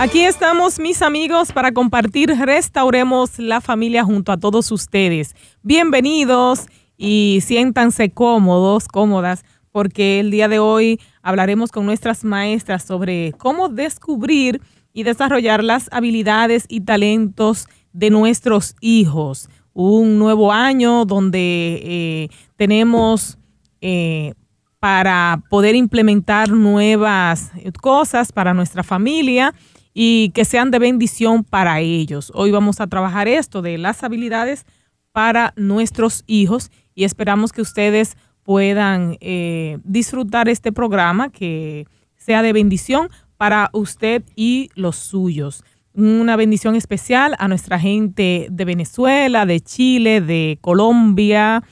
[0.00, 5.34] Aquí estamos mis amigos para compartir Restauremos la familia junto a todos ustedes.
[5.64, 13.32] Bienvenidos y siéntanse cómodos, cómodas, porque el día de hoy hablaremos con nuestras maestras sobre
[13.38, 19.48] cómo descubrir y desarrollar las habilidades y talentos de nuestros hijos.
[19.72, 23.36] Un nuevo año donde eh, tenemos
[23.80, 24.34] eh,
[24.78, 29.52] para poder implementar nuevas cosas para nuestra familia
[30.00, 32.30] y que sean de bendición para ellos.
[32.32, 34.64] Hoy vamos a trabajar esto de las habilidades
[35.10, 42.52] para nuestros hijos y esperamos que ustedes puedan eh, disfrutar este programa que sea de
[42.52, 45.64] bendición para usted y los suyos.
[45.94, 51.64] Una bendición especial a nuestra gente de Venezuela, de Chile, de Colombia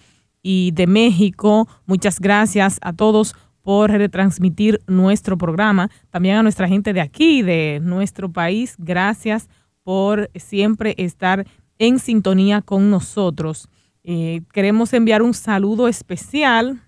[0.42, 1.68] y de México.
[1.86, 5.90] Muchas gracias a todos por retransmitir nuestro programa.
[6.10, 9.48] También a nuestra gente de aquí, de nuestro país, gracias
[9.82, 11.44] por siempre estar
[11.76, 13.68] en sintonía con nosotros.
[14.04, 16.80] Eh, queremos enviar un saludo especial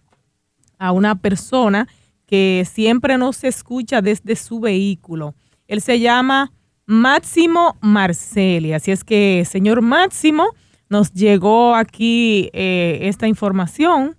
[0.78, 1.88] a una persona
[2.26, 5.34] que siempre nos escucha desde su vehículo.
[5.66, 6.52] Él se llama
[6.86, 8.72] Máximo Marceli.
[8.72, 10.54] Así es que, señor Máximo,
[10.88, 14.14] nos llegó aquí eh, esta información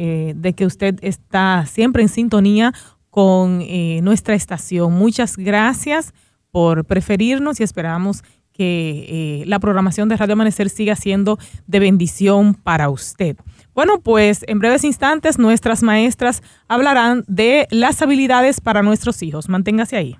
[0.00, 2.72] eh, de que usted está siempre en sintonía
[3.10, 4.92] con eh, nuestra estación.
[4.92, 6.14] Muchas gracias
[6.52, 12.54] por preferirnos y esperamos que eh, la programación de Radio Amanecer siga siendo de bendición
[12.54, 13.36] para usted.
[13.74, 19.48] Bueno, pues en breves instantes nuestras maestras hablarán de las habilidades para nuestros hijos.
[19.48, 20.16] Manténgase ahí.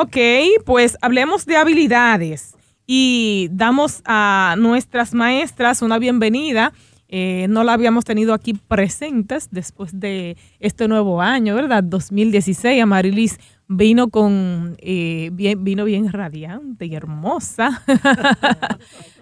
[0.00, 0.16] Ok,
[0.64, 2.54] pues hablemos de habilidades
[2.86, 6.72] y damos a nuestras maestras una bienvenida.
[7.08, 11.82] Eh, no la habíamos tenido aquí presentes después de este nuevo año, ¿verdad?
[11.82, 12.80] 2016.
[12.80, 17.82] Amarilis vino con eh, bien, vino bien radiante y hermosa.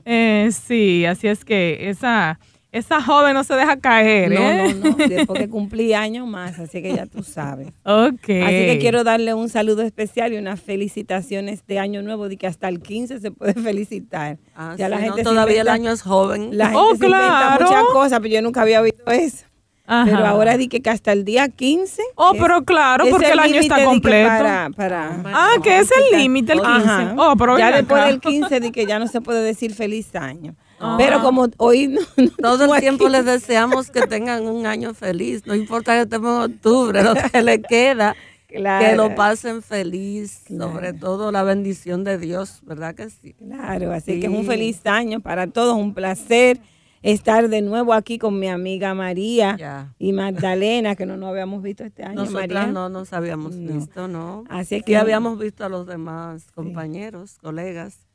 [0.08, 2.38] Eh, sí, así es que esa
[2.72, 4.74] esa joven no se deja caer, ¿eh?
[4.74, 5.06] No, no, no.
[5.06, 7.68] Después que cumplí años más, así que ya tú sabes.
[7.84, 8.28] Ok.
[8.28, 12.46] Así que quiero darle un saludo especial y unas felicitaciones de Año Nuevo, de que
[12.46, 14.38] hasta el 15 se puede felicitar.
[14.54, 16.56] Ah, ya la gente todavía el año es joven.
[16.58, 17.64] La gente oh, se claro.
[17.64, 19.46] muchas cosas, pero yo nunca había oído eso.
[19.88, 20.04] Ajá.
[20.04, 22.02] Pero ahora di que hasta el día 15.
[22.16, 24.28] Oh, es- pero claro, es porque el año está completo.
[24.28, 26.72] Para, para, Ah, que es el límite, el 15.
[26.74, 27.14] Ajá.
[27.16, 28.10] Oh, pero ya después acá.
[28.10, 30.56] del 15 di que ya no se puede decir feliz año.
[30.78, 30.96] Ah.
[30.98, 34.92] Pero como hoy no, no Todo el tiempo aquí, les deseamos que tengan un año
[34.94, 35.46] feliz.
[35.46, 38.14] No importa que estemos en octubre, lo que le queda,
[38.48, 38.84] Claro.
[38.86, 40.42] que lo pasen feliz.
[40.46, 40.72] Claro.
[40.72, 43.34] Sobre todo la bendición de Dios, ¿verdad que sí?
[43.34, 46.60] Claro, así que es un feliz año para todos, un placer
[47.02, 49.94] estar de nuevo aquí con mi amiga María Ya.
[49.98, 52.66] y Magdalena, que no nos habíamos visto este año, Nosotras María.
[52.68, 53.74] no nos habíamos No.
[53.74, 54.44] visto, ¿no?
[54.48, 58.05] Así es Que que habíamos visto a los demás compañeros, colegas.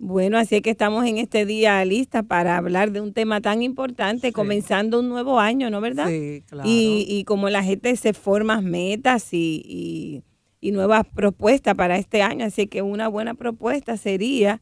[0.00, 3.62] Bueno, así es que estamos en este día lista para hablar de un tema tan
[3.62, 4.32] importante, Sí.
[4.32, 6.06] comenzando un nuevo año, ¿no verdad?
[6.08, 6.68] Sí, claro.
[6.68, 10.22] Y, y como la gente se forma metas y, y-
[10.60, 14.60] y nuevas propuestas para este año, así que una buena propuesta sería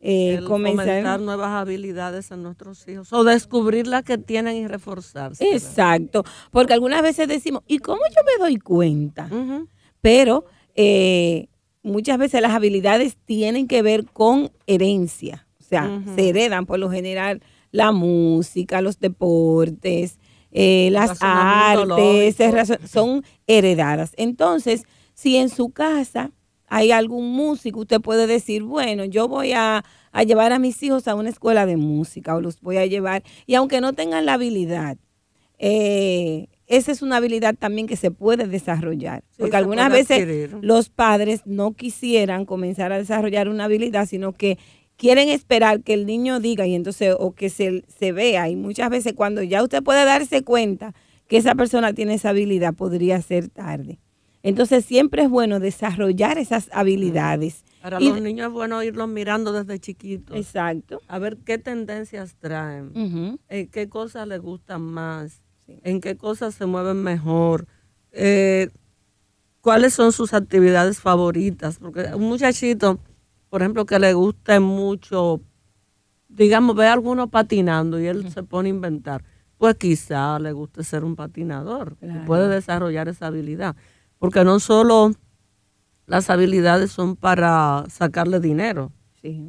[0.00, 0.86] eh, comenzar.
[0.86, 5.52] fomentar nuevas habilidades en nuestros hijos o descubrir las que tienen y reforzarse.
[5.52, 6.22] Exacto,
[6.52, 9.28] porque algunas veces decimos, ¿y cómo yo me doy cuenta?
[10.00, 10.44] Pero
[10.76, 11.48] eh,
[11.86, 16.90] muchas veces las habilidades tienen que ver con herencia, o sea, se heredan por lo
[16.90, 17.42] general
[17.72, 20.18] la música, los deportes,
[20.52, 22.36] eh, las artes,
[22.88, 24.12] son heredadas.
[24.16, 26.30] Entonces, si en su casa
[26.68, 31.08] hay algún músico, usted puede decir, bueno, yo voy a, a llevar a mis hijos
[31.08, 34.34] a una escuela de música o los voy a llevar, y aunque no tengan la
[34.34, 34.96] habilidad,
[35.58, 39.22] eh, esa es una habilidad también que se puede desarrollar.
[39.30, 40.56] Sí, porque algunas veces adquirir.
[40.62, 44.58] los padres no quisieran comenzar a desarrollar una habilidad, sino que
[44.96, 48.48] quieren esperar que el niño diga y entonces o que se, se vea.
[48.48, 50.94] Y muchas veces cuando ya usted puede darse cuenta
[51.28, 53.98] que esa persona tiene esa habilidad, podría ser tarde.
[54.42, 57.64] Entonces siempre es bueno desarrollar esas habilidades.
[57.82, 60.36] Para Y- los niños es bueno irlos mirando desde chiquitos.
[60.36, 61.00] Exacto.
[61.08, 65.80] A ver qué tendencias traen, eh, qué cosas les gustan más, Sí.
[65.82, 67.66] en qué cosas se mueven mejor,
[68.12, 68.68] eh,
[69.60, 71.78] cuáles son sus actividades favoritas.
[71.78, 72.98] Porque un muchachito,
[73.50, 75.40] por ejemplo, que le guste mucho,
[76.28, 79.24] digamos, ve a alguno patinando y él se pone a inventar,
[79.58, 82.24] pues quizá le guste ser un patinador y Claro.
[82.26, 83.74] puede desarrollar esa habilidad.
[84.18, 85.12] Porque no solo
[86.06, 88.92] las habilidades son para sacarle dinero,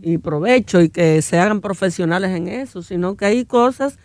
[0.01, 3.99] y provecho y que se hagan profesionales en eso, sino que hay cosas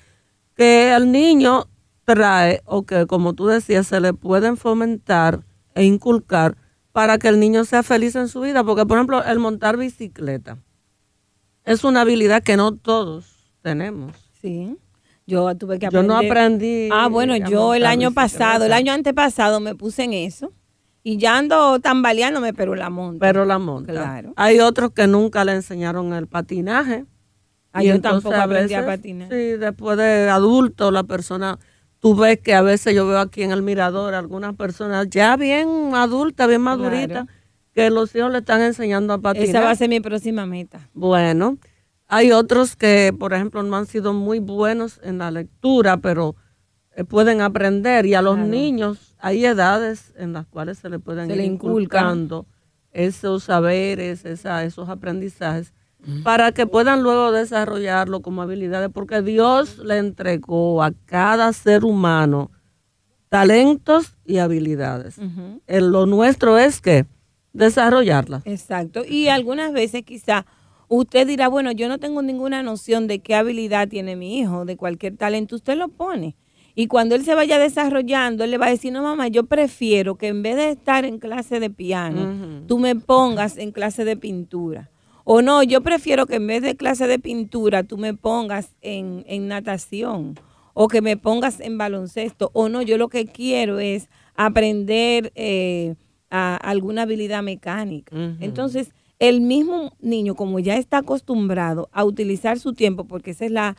[0.54, 1.66] que el niño
[2.04, 5.44] trae o que, como tú decías, se le pueden fomentar
[5.74, 6.56] e inculcar
[6.92, 8.64] para que el niño sea feliz en su vida.
[8.64, 10.58] Porque, por ejemplo, el montar bicicleta
[11.64, 14.16] es una habilidad que no todos tenemos.
[14.40, 14.76] Sí.
[15.26, 16.10] Yo tuve que aprender.
[16.10, 16.88] Yo no aprendí.
[16.92, 20.52] Ah, bueno, yo el año pasado, el año antepasado me puse en eso.
[21.04, 23.26] Y ya ando tambaleándome, pero la monta.
[23.26, 23.92] Pero la monta.
[23.92, 24.32] Claro.
[24.36, 27.06] Hay otros que nunca le enseñaron el patinaje.
[27.72, 29.28] Ah, yo tampoco aprendí a, patinar.
[29.30, 31.58] Sí, después de adulto, la persona,
[32.02, 35.92] tú ves que a veces yo veo aquí en el mirador algunas personas ya bien
[35.94, 37.28] adultas, bien maduritas,
[37.72, 39.48] que los hijos le están enseñando a patinar.
[39.48, 40.90] Esa va a ser mi próxima meta.
[40.94, 41.58] Bueno,
[42.08, 46.34] hay otros que, por ejemplo, no han sido muy buenos en la lectura, pero
[46.96, 48.04] eh, pueden aprender.
[48.04, 52.46] Y a los niños hay edades en las cuales se le pueden ir inculcando
[52.90, 55.72] esos saberes, esos aprendizajes,
[56.24, 62.50] para que puedan luego desarrollarlo como habilidades, porque Dios le entregó a cada ser humano
[63.28, 65.16] talentos y habilidades.
[65.66, 67.06] lo nuestro es que
[67.52, 68.42] desarrollarlas.
[68.46, 69.04] Exacto.
[69.08, 70.44] Y algunas veces quizá
[70.88, 74.76] usted dirá, bueno, yo no tengo ninguna noción de qué habilidad tiene mi hijo, de
[74.76, 76.36] cualquier talento, usted lo pone.
[76.74, 80.16] Y cuando él se vaya desarrollando, él le va a decir, no, mamá, yo prefiero
[80.16, 84.16] que en vez de estar en clase de piano, tú me pongas en clase de
[84.16, 84.90] pintura.
[85.24, 89.24] O no, yo prefiero que en vez de clase de pintura, tú me pongas en,
[89.48, 90.34] natación
[90.74, 92.50] o que me pongas en baloncesto.
[92.54, 95.94] O no, yo lo que quiero es aprender eh,
[96.30, 98.16] alguna habilidad mecánica.
[98.40, 103.52] Entonces, el mismo niño, como ya está acostumbrado a utilizar su tiempo, porque esa es
[103.52, 103.76] la,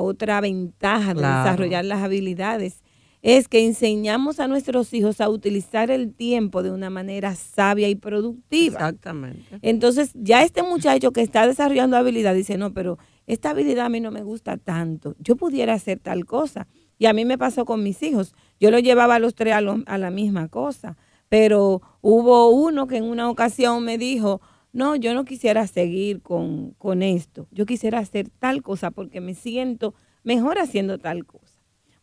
[0.00, 2.82] otra ventaja de desarrollar las habilidades,
[3.22, 7.94] es que enseñamos a nuestros hijos a utilizar el tiempo de una manera sabia y
[7.94, 8.78] productiva.
[8.78, 9.58] Exactamente.
[9.62, 14.00] Entonces, ya este muchacho que está desarrollando habilidad dice, no, pero esta habilidad a mí
[14.00, 16.66] no me gusta tanto, yo pudiera hacer tal cosa.
[16.98, 19.58] Y a mí me pasó con mis hijos, yo lo llevaba a los tres a,
[19.58, 20.96] a la misma cosa,
[21.28, 24.40] pero hubo uno que en una ocasión me dijo,
[24.72, 29.94] no, yo no quisiera seguir con, esto, yo quisiera hacer tal cosa porque me siento
[30.24, 31.51] mejor haciendo tal cosa.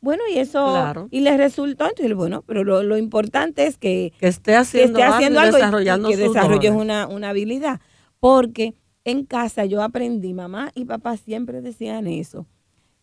[0.01, 4.99] Bueno, y eso, y le resultó, entonces, bueno, pero lo, importante es que, esté haciendo,
[5.01, 7.81] algo, desarrollando y que desarrolles una, una habilidad.
[8.19, 12.47] Porque en casa yo aprendí, mamá y papá siempre decían eso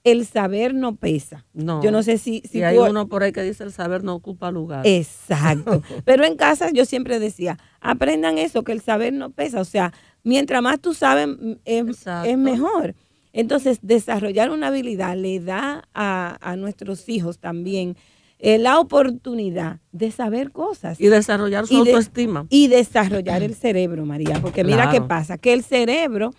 [0.07, 1.45] el saber no pesa.
[1.53, 1.83] No.
[1.83, 2.41] Yo no sé si...
[2.49, 4.87] si hay uno por ahí que dice el saber no ocupa lugar.
[4.87, 5.83] Exacto.
[6.05, 9.61] Pero en casa yo siempre decía, aprendan eso, que el saber no pesa.
[9.61, 12.95] O sea, mientras más tú sabes, mm, es, mejor.
[13.37, 17.95] Entonces, desarrollar una habilidad le da a, nuestros hijos también
[18.39, 20.99] eh, la oportunidad de saber cosas.
[20.99, 22.47] Y desarrollar su autoestima.
[22.49, 24.41] y desarrollar el cerebro, María.
[24.41, 26.33] Porque mira qué pasa, que el cerebro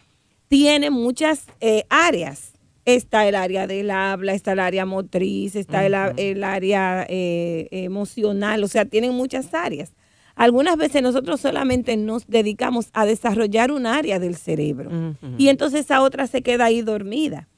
[0.47, 2.53] tiene muchas eh, áreas
[2.85, 5.93] está el área del habla, está el área motriz, está el,
[6.43, 9.91] área eh, emocional, o sea, tienen muchas áreas.
[10.37, 15.15] Algunas veces nosotros solamente nos dedicamos a desarrollar un área del cerebro.
[15.37, 17.49] Y entonces esa otra se queda ahí dormida.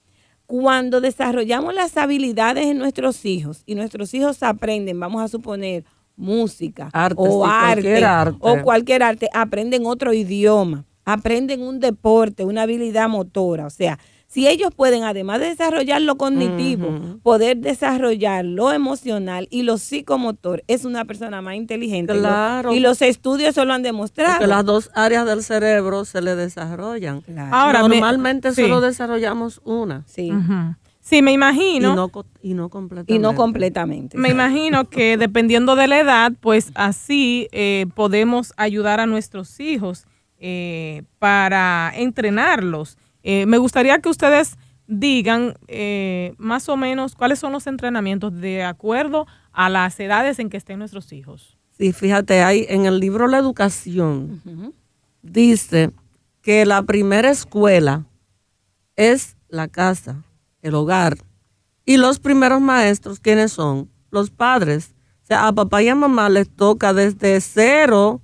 [0.46, 5.84] Cuando desarrollamos las habilidades en nuestros hijos y nuestros hijos aprenden, vamos a suponer,
[6.16, 8.06] música o arte,
[8.40, 14.00] o cualquier arte, aprenden otro idioma, aprenden un deporte, una habilidad motora, o sea,
[14.30, 20.64] si ellos pueden, además de desarrollar lo cognitivo, poder desarrollar lo emocional y lo psicomotor,
[20.68, 22.14] es una persona más inteligente.
[22.14, 22.72] Claro.
[22.72, 24.38] Y los estudios eso lo han demostrado.
[24.38, 27.24] Que las dos áreas del cerebro se le desarrollan.
[27.52, 30.04] Ahora, Normalmente solo desarrollamos una.
[30.06, 30.32] Sí.
[31.02, 31.94] Sí, me imagino.
[31.94, 32.12] Y no,
[32.44, 33.14] y no, completamente.
[33.16, 34.16] Y no completamente.
[34.16, 40.06] Me imagino que dependiendo de la edad, pues así eh, podemos ayudar a nuestros hijos
[40.38, 44.58] eh, para entrenarlos eh, me gustaría que ustedes
[44.88, 50.50] digan eh, más o menos cuáles son los entrenamientos de acuerdo a las edades en
[50.50, 51.58] que estén nuestros hijos.
[51.78, 54.42] Sí, fíjate, hay en el libro La Educación
[55.22, 55.92] dice
[56.42, 58.06] que la primera escuela
[58.96, 60.24] es la casa,
[60.62, 61.18] el hogar.
[61.86, 63.90] Y los primeros maestros, ¿quiénes son?
[64.12, 64.94] Los padres.
[65.24, 68.22] O sea, a papá y a mamá les toca desde cero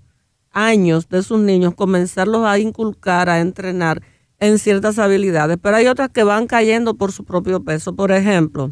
[0.52, 4.02] años de sus niños comenzarlos a inculcar, a entrenar
[4.40, 7.96] en ciertas habilidades, pero hay otras que van cayendo por su propio peso.
[7.96, 8.72] Por ejemplo,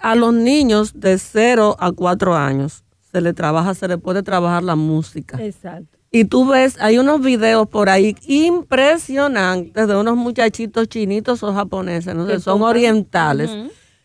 [0.00, 4.62] a los niños de 0 a 4 años se le trabaja, se le puede trabajar
[4.62, 5.42] la música.
[5.42, 5.98] Exacto.
[6.10, 12.14] Y tú ves, hay unos videos por ahí impresionantes de unos muchachitos chinitos o japoneses,
[12.14, 13.50] no sé, son orientales,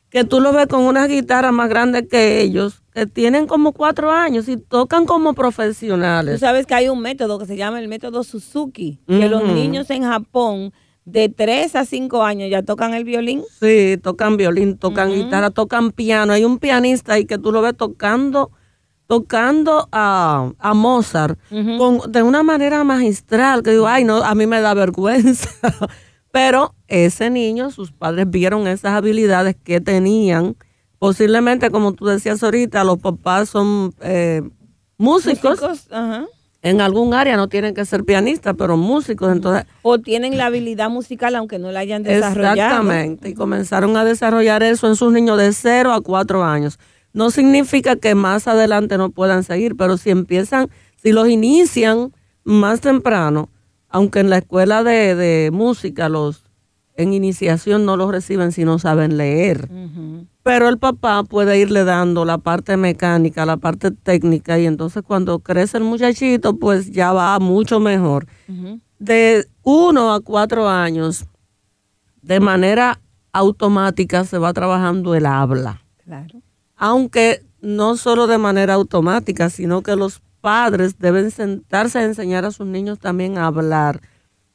[0.10, 4.12] que tú los ves con una guitarra más grande que ellos que tienen como cuatro
[4.12, 6.40] años y tocan como Tú profesionales.
[6.40, 10.04] sabes que hay un método que se llama el método Suzuki, que los niños en
[10.04, 10.74] Japón
[11.06, 13.44] de 3 a 5 años ya tocan el violín.
[13.60, 16.34] Sí, tocan violín, tocan guitarra, tocan piano.
[16.34, 18.52] Hay un pianista ahí que tú lo ves tocando,
[19.08, 21.38] tocando a, a Mozart
[21.78, 25.50] con, de una manera magistral que digo, ay, no, a mí me da vergüenza.
[26.32, 30.56] Pero ese niño, sus padres vieron esas habilidades que tenían.
[31.04, 34.42] Posiblemente, como tú decías ahorita, los papás son eh,
[34.98, 35.60] músicos.
[35.60, 36.28] Músicos, ajá.
[36.62, 39.30] En algún área no tienen que ser pianistas, pero músicos.
[39.34, 42.54] Entonces, O tienen la habilidad musical aunque no la hayan desarrollado.
[42.54, 43.28] Exactamente.
[43.28, 46.80] Y comenzaron a desarrollar eso en sus niños de 0 a 4 años.
[47.12, 52.14] No significa que más adelante no puedan seguir, pero si empiezan, si los inician
[52.46, 53.50] más temprano,
[53.90, 56.46] aunque en la escuela de, de música los
[56.96, 59.70] en iniciación no los reciben si no saben leer.
[60.44, 65.40] Pero el papá puede irle dando la parte mecánica, la parte técnica, y entonces cuando
[65.40, 68.28] crece el muchachito, pues ya va mucho mejor
[69.04, 71.26] de uno a cuatro años,
[72.22, 73.02] de manera
[73.34, 75.82] automática se va trabajando el habla.
[76.06, 76.42] Claro.
[76.78, 82.52] Aunque no solo de manera automática, sino que los padres deben sentarse a enseñar a
[82.52, 84.02] sus niños también a hablar.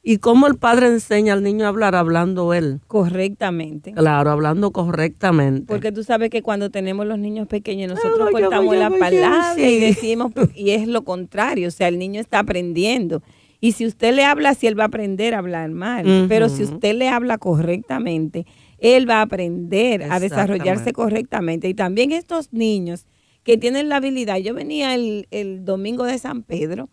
[0.08, 1.94] ¿Y cómo el padre enseña al niño a hablar?
[1.94, 2.80] Hablando él.
[2.86, 3.92] Correctamente.
[3.92, 5.66] Claro, hablando correctamente.
[5.66, 10.32] Porque tú sabes que cuando tenemos los niños pequeños, nosotros cortamos la palabra y decimos,
[10.54, 13.22] y es lo contrario, o sea, el niño está aprendiendo.
[13.60, 16.24] Y si usted le habla así, él va a aprender a hablar mal.
[16.26, 18.46] Pero si usted le habla correctamente,
[18.78, 21.68] él va a aprender a desarrollarse correctamente.
[21.68, 23.04] Y también estos niños
[23.42, 26.88] que tienen la habilidad, yo venía el, el domingo de San Pedro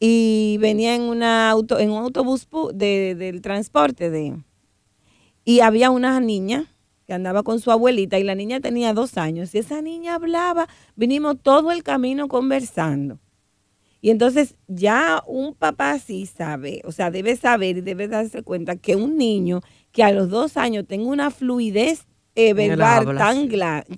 [0.00, 4.36] y venía en, una auto, en un autobús pu- de- del transporte de,
[5.44, 6.70] y había una niña
[7.06, 10.68] que andaba con su abuelita y la niña tenía dos años y esa niña hablaba,
[10.96, 13.18] vinimos todo el camino conversando.
[14.00, 18.76] Y entonces ya un papá sí sabe, o sea, debe saber y debe darse cuenta
[18.76, 19.60] que un niño
[19.92, 22.06] que a los dos años tenga una fluidez
[22.36, 23.48] eh, verbal tan,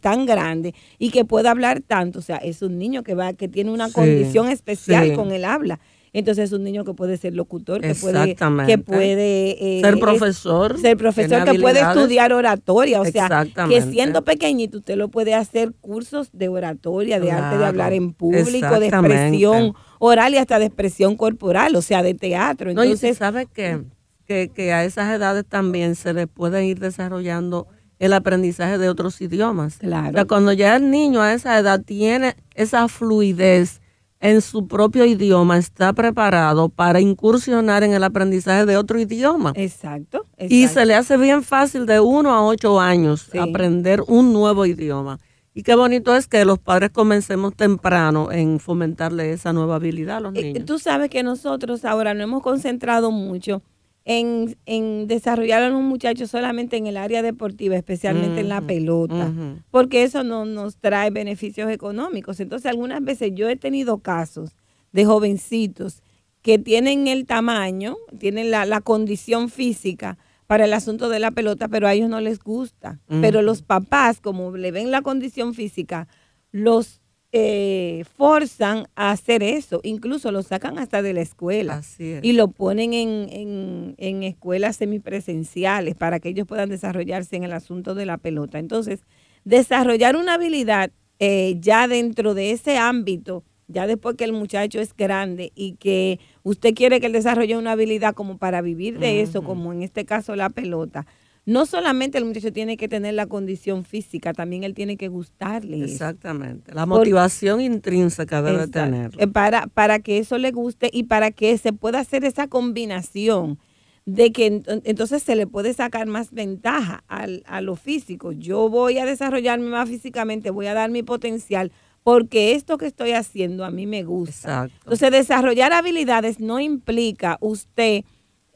[0.00, 3.48] tan grande y que pueda hablar tanto, o sea, es un niño que va que
[3.48, 5.14] tiene una Sí, condición especial sí.
[5.14, 5.80] con el habla.
[6.12, 8.34] Entonces es un niño que puede ser locutor, que puede,
[8.66, 10.78] que puede eh, Ser es- profesor.
[10.80, 15.72] ser profesor, que puede estudiar oratoria, o sea, que siendo pequeñito usted lo puede hacer
[15.78, 20.66] cursos de oratoria, de arte de hablar en público, de expresión oral y hasta de
[20.66, 22.72] expresión corporal, o sea, de teatro.
[22.72, 23.82] No, y Entonces, sabe que,
[24.24, 27.66] que, que a esas edades también se le puede ir desarrollando
[27.98, 29.78] el aprendizaje de otros idiomas.
[29.78, 30.08] Claro.
[30.10, 33.80] O sea, cuando ya el niño a esa edad tiene esa fluidez
[34.20, 39.52] en su propio idioma, está preparado para incursionar en el aprendizaje de otro idioma.
[39.54, 43.38] exacto, Y se le hace bien fácil de uno a ocho años Sí.
[43.38, 45.18] aprender un nuevo idioma.
[45.54, 50.20] Y qué bonito es que los padres comencemos temprano en fomentarle esa nueva habilidad a
[50.20, 50.64] los Eh, niños.
[50.66, 53.62] Tú sabes que nosotros ahora nos hemos concentrado mucho
[54.08, 59.32] en, en desarrollar a los muchachos solamente en el área deportiva, especialmente en la pelota,
[59.72, 62.38] porque eso no nos trae beneficios económicos.
[62.38, 64.54] Entonces, algunas veces yo he tenido casos
[64.92, 66.02] de jovencitos
[66.40, 71.66] que tienen el tamaño, tienen la, la condición física para el asunto de la pelota,
[71.66, 73.00] pero a ellos no les gusta.
[73.08, 76.06] Pero los papás, como le ven la condición física,
[76.52, 77.00] los
[77.38, 82.24] eh, forzan a hacer eso, incluso los sacan hasta de la escuela Así es.
[82.24, 87.52] y lo ponen en, en, en escuelas semipresenciales para que ellos puedan desarrollarse en el
[87.52, 88.58] asunto de la pelota.
[88.58, 89.00] Entonces,
[89.44, 94.94] desarrollar una habilidad eh, ya dentro de ese ámbito, ya después que el muchacho es
[94.94, 99.42] grande y que usted quiere que él desarrolle una habilidad como para vivir de eso,
[99.42, 101.06] como en este caso la pelota.
[101.46, 105.84] No solamente el muchacho tiene que tener la condición física, también él tiene que gustarle.
[105.84, 106.74] Exactamente.
[106.74, 108.80] La motivación intrínseca debe Exacto.
[108.90, 109.10] tener.
[109.18, 113.58] Eh, Para, para que eso le guste y para que se pueda hacer esa combinación
[114.06, 118.32] de que ent- entonces se le puede sacar más ventaja al, a lo físico.
[118.32, 121.70] Yo voy a desarrollarme más físicamente, voy a dar mi potencial
[122.02, 124.32] porque esto que estoy haciendo a mí me gusta.
[124.66, 124.76] Exacto.
[124.84, 128.04] Entonces, desarrollar habilidades no implica usted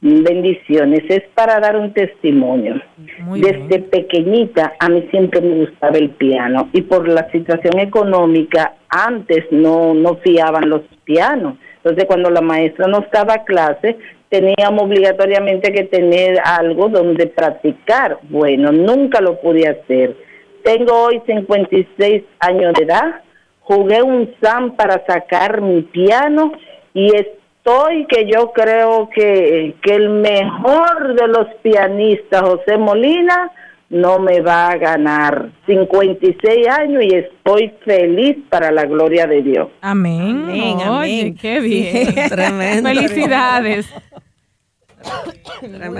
[0.00, 2.80] Bendiciones, es para dar un testimonio.
[3.34, 9.44] Desde pequeñita a mí siempre me gustaba el piano y por la situación económica antes
[9.50, 11.56] no, no fiaban los pianos.
[11.78, 18.18] Entonces cuando la maestra nos daba clase teníamos obligatoriamente que tener algo donde practicar.
[18.28, 20.16] Bueno, nunca lo pude hacer.
[20.62, 23.22] Tengo hoy 56 años de edad,
[23.60, 26.52] jugué un SAM para sacar mi piano
[26.94, 27.14] y
[27.68, 33.52] estoy que yo creo que, que el mejor de los pianistas, José Molina,
[33.90, 35.50] no me va a ganar.
[35.66, 39.68] 56 años y estoy feliz para la gloria de Dios.
[39.80, 40.44] Amén.
[40.44, 42.14] amén Oye, qué bien.
[42.28, 42.88] Tremendo.
[42.88, 43.86] Felicidades.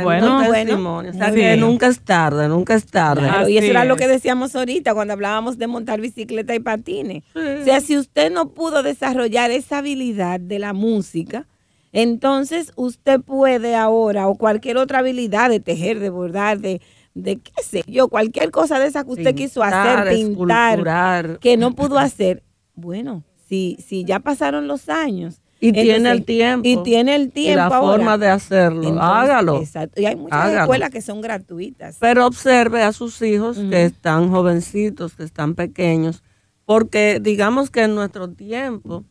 [0.03, 1.13] bueno, testimonio.
[1.13, 3.51] o sea que nunca es tarde, nunca es tarde.
[3.51, 7.25] y eso era lo que decíamos ahorita cuando hablábamos de montar bicicleta y patines.
[7.35, 11.47] O sea, si usted no pudo desarrollar esa habilidad de la música,
[11.93, 16.81] entonces usted puede ahora, o cualquier otra habilidad de tejer, de bordar, de,
[17.15, 21.75] de qué sé yo, cualquier cosa de esa que usted quiso hacer, pintar, que no
[21.75, 22.43] pudo hacer.
[22.75, 26.69] Bueno, si, si ya pasaron los años y tiene el tiempo.
[26.69, 27.53] Y tiene el tiempo.
[27.53, 29.01] Y la forma de hacerlo.
[29.01, 29.59] Hágalo.
[29.59, 30.01] Exacto.
[30.01, 31.97] Y hay muchas escuelas que son gratuitas.
[31.99, 36.23] Pero observe a sus hijos que están jovencitos, que están pequeños.
[36.65, 39.05] Porque digamos que en nuestro tiempo,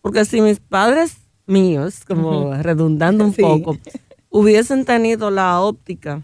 [0.00, 3.76] porque si mis padres míos, como redundando un poco,
[4.30, 6.22] hubiesen tenido la óptica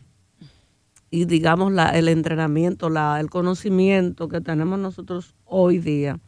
[1.11, 6.21] y digamos la, el entrenamiento, la, el conocimiento que tenemos nosotros hoy día,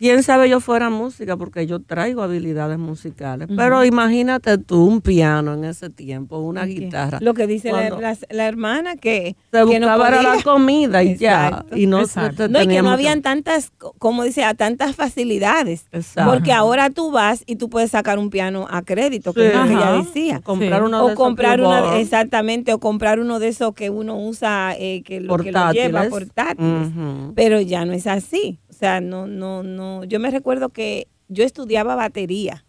[0.00, 3.48] quién sabe yo fuera música porque yo traigo habilidades musicales.
[3.54, 7.18] Pero imagínate tú un piano en ese tiempo, una guitarra.
[7.20, 12.02] Lo que dice la, hermana que se buscaba la comida y ya y no,
[12.48, 15.84] no y que no habían tantas como dice a tantas facilidades
[16.24, 19.64] porque ahora tú vas y tú puedes sacar un piano a crédito que es lo
[19.64, 20.40] que ella decía.
[20.40, 25.02] Comprar uno o comprar una exactamente o comprar uno de esos que uno usa eh,
[25.04, 26.88] que, lo, que lo lleva portátiles.
[27.34, 30.04] pero ya no es así sea, no, no, no.
[30.04, 32.64] Yo me recuerdo que yo estudiaba batería.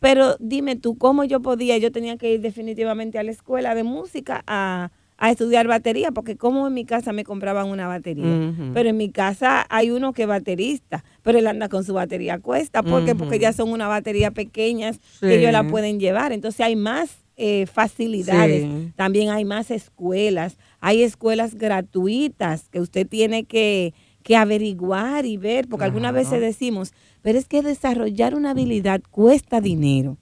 [0.00, 1.78] Pero dime tú, ¿cómo yo podía?
[1.78, 4.90] Yo tenía que ir definitivamente a la escuela de música a,
[5.30, 8.52] estudiar batería, porque como en mi casa me compraban una batería.
[8.74, 12.34] Pero en mi casa hay uno que es baterista, pero él anda con su batería
[12.34, 16.32] a cuesta, porque, porque ya son una batería pequeñas que ellos la pueden llevar.
[16.32, 23.44] Entonces hay más eh, facilidades, también hay más escuelas, hay escuelas gratuitas que usted tiene
[23.44, 29.02] que que averiguar y ver, porque algunas veces decimos, pero es que desarrollar una habilidad
[29.10, 30.18] cuesta dinero.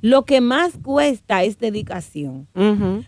[0.00, 2.48] Lo que más cuesta es dedicación.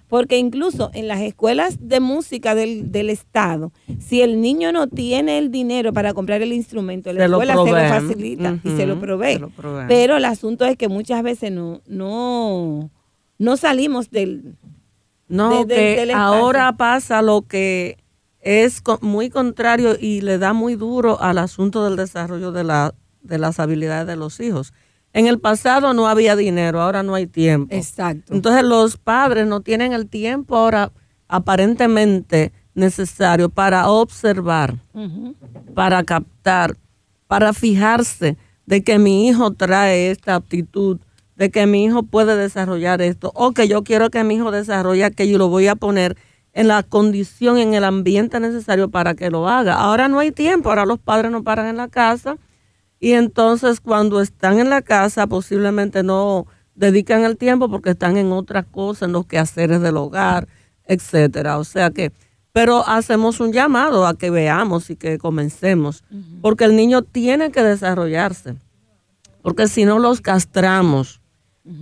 [0.08, 5.50] Porque incluso en las escuelas de música del, Estado, si el niño no tiene el
[5.50, 9.40] dinero para comprar el instrumento, la escuela se lo facilita y se lo, provee.
[9.88, 12.90] Pero el asunto es que muchas veces no, no,
[13.38, 14.56] no salimos del...
[15.26, 17.96] No, que ahora pasa lo que
[18.44, 23.38] es muy contrario y le da muy duro al asunto del desarrollo de, la, de
[23.38, 24.74] las habilidades de los hijos.
[25.14, 27.74] En el pasado no había dinero, ahora no hay tiempo.
[27.74, 28.34] Exacto.
[28.34, 30.92] Entonces los padres no tienen el tiempo ahora
[31.26, 34.74] aparentemente necesario para observar,
[35.74, 36.76] para captar,
[37.26, 40.98] para fijarse de que mi hijo trae esta aptitud,
[41.36, 45.04] de que mi hijo puede desarrollar esto, o que yo quiero que mi hijo desarrolle
[45.04, 46.16] aquello y lo voy a poner
[46.54, 49.74] en la condición, en el ambiente necesario para que lo haga.
[49.74, 52.36] Ahora no hay tiempo, ahora los padres no paran en la casa
[53.00, 58.32] y entonces cuando están en la casa posiblemente no dedican el tiempo porque están en
[58.32, 60.46] otras cosas, en los quehaceres del hogar,
[60.84, 61.58] etcétera.
[61.58, 62.12] O sea que,
[62.52, 66.04] pero hacemos un llamado a que veamos y que comencemos,
[66.40, 68.54] porque el niño tiene que desarrollarse,
[69.42, 71.20] porque si no los castramos,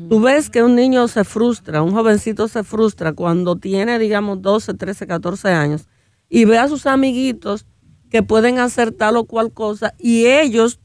[0.09, 4.75] Tú ves que un niño se frustra, un jovencito se frustra cuando tiene, digamos, 12,
[4.75, 5.89] 13, 14 años
[6.29, 7.67] y ve a sus amiguitos
[8.09, 10.79] que pueden hacer tal o cual cosa y ellos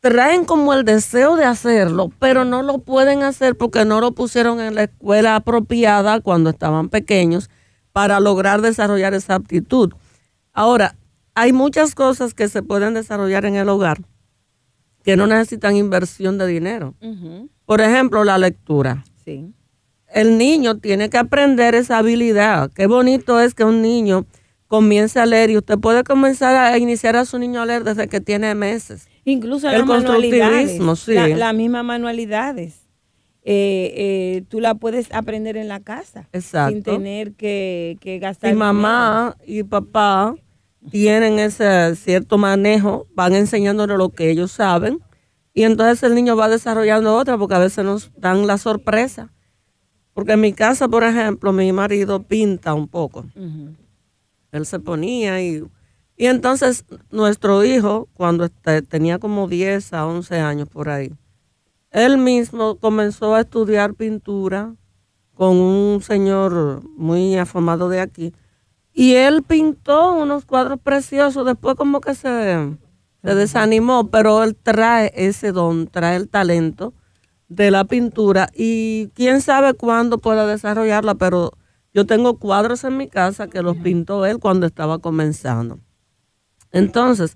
[0.00, 4.60] traen como el deseo de hacerlo, pero no lo pueden hacer porque no lo pusieron
[4.60, 7.50] en la escuela apropiada cuando estaban pequeños
[7.92, 9.92] para lograr desarrollar esa aptitud.
[10.52, 10.96] Ahora,
[11.34, 14.00] hay muchas cosas que se pueden desarrollar en el hogar
[15.04, 16.94] que no necesitan inversión de dinero.
[17.68, 19.04] Por ejemplo, la lectura.
[20.14, 22.70] El niño tiene que aprender esa habilidad.
[22.74, 24.24] Qué bonito es que un niño
[24.68, 28.08] comience a leer y usted puede comenzar a iniciar a su niño a leer desde
[28.08, 29.06] que tiene meses.
[29.26, 31.12] Incluso el las manualidades, constructivismo, sí.
[31.12, 32.86] la, las mismas manualidades.
[33.42, 36.72] Eh, eh, tú la puedes aprender en la casa Exacto.
[36.72, 40.34] sin tener que, que gastar Y mamá y papá
[40.90, 45.00] tienen ese cierto manejo, van enseñándole lo que ellos saben
[45.58, 49.32] y entonces el niño va desarrollando otra porque a veces nos dan la sorpresa.
[50.14, 53.24] Porque en mi casa, por ejemplo, mi marido pinta un poco.
[54.52, 55.64] Él se ponía y,
[56.16, 61.12] y entonces nuestro hijo, cuando este- tenía como 10 a 11 años por ahí,
[61.90, 64.74] él mismo comenzó a estudiar pintura
[65.34, 68.32] con un señor muy afamado de aquí.
[68.92, 72.76] Y él pintó unos cuadros preciosos, después como que se,
[73.22, 76.94] se desanimó, pero él trae ese don, trae el talento
[77.48, 81.52] de la pintura y quién sabe cuándo pueda desarrollarla, pero
[81.94, 85.80] yo tengo cuadros en mi casa que los pintó él cuando estaba comenzando.
[86.70, 87.34] Entonces,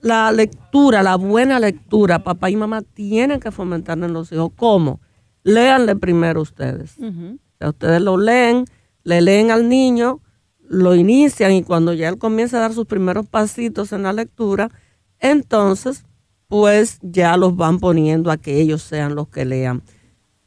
[0.00, 4.50] la lectura, la buena lectura, papá y mamá tienen que fomentarle en los hijos.
[4.56, 5.00] ¿Cómo?
[5.42, 6.96] Léanle primero ustedes.
[6.98, 7.38] Ujú.
[7.38, 8.64] O sea, ustedes lo leen,
[9.04, 10.20] le leen al niño,
[10.66, 14.70] lo inician y cuando ya él comienza a dar sus primeros pasitos en la lectura,
[15.20, 16.04] entonces
[16.48, 19.82] pues ya los van poniendo a que ellos sean los que lean.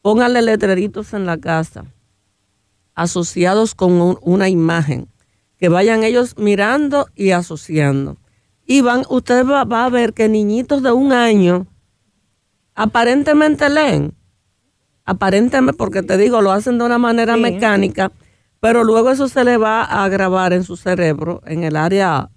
[0.02, 1.86] Pónganle letreritos en la casa
[2.96, 5.08] asociados con un- una imagen,
[5.58, 8.18] que vayan ellos mirando y asociando.
[8.66, 11.68] Y van, usted va, va a ver que niñitos de un año
[12.76, 14.14] aparentemente leen,
[15.06, 17.42] aparentemente, porque te digo, lo hacen de una manera Sí.
[17.42, 18.12] mecánica,
[18.60, 22.30] pero luego eso se le va a grabar en su cerebro, en el área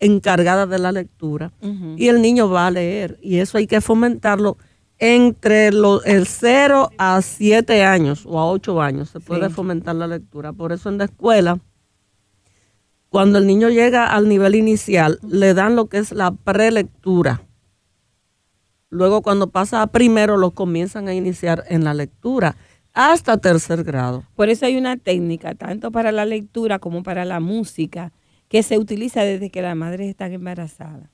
[0.00, 1.52] encargada de la lectura,
[1.96, 3.18] y el niño va a leer.
[3.22, 4.58] Y eso hay que fomentarlo
[4.98, 9.10] entre los, el 0 a 7 años o a 8 años.
[9.10, 9.54] Se puede Sí.
[9.54, 10.52] fomentar la lectura.
[10.52, 11.58] Por eso en la escuela,
[13.08, 17.42] cuando el niño llega al nivel inicial, le dan lo que es la prelectura.
[18.90, 22.56] Luego cuando pasa a primero, lo comienzan a iniciar en la lectura
[22.94, 24.24] hasta tercer grado.
[24.34, 28.12] Por eso hay una técnica, tanto para la lectura como para la música,
[28.48, 31.10] que se utiliza desde que las madres están embarazadas.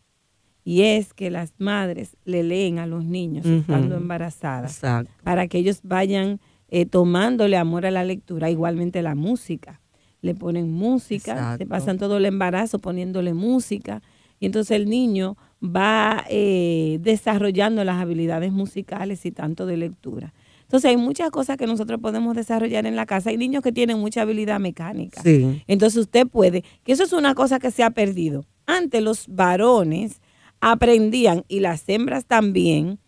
[0.64, 5.11] Y es que las madres le leen a los niños estando embarazadas Exacto.
[5.25, 9.81] para que ellos vayan eh, tomándole amor a la lectura, igualmente la música.
[10.21, 14.03] Le ponen música, se pasan todo el embarazo poniéndole música
[14.38, 20.33] y entonces el niño va eh, desarrollando las habilidades musicales y tanto de lectura.
[20.72, 23.28] Entonces hay muchas cosas que nosotros podemos desarrollar en la casa.
[23.28, 25.20] Hay niños que tienen mucha habilidad mecánica.
[25.22, 25.62] Sí.
[25.66, 28.46] Entonces usted puede, que eso es una cosa que se ha perdido.
[28.64, 30.22] Antes los varones
[30.61, 32.98] aprendían, y las hembras también,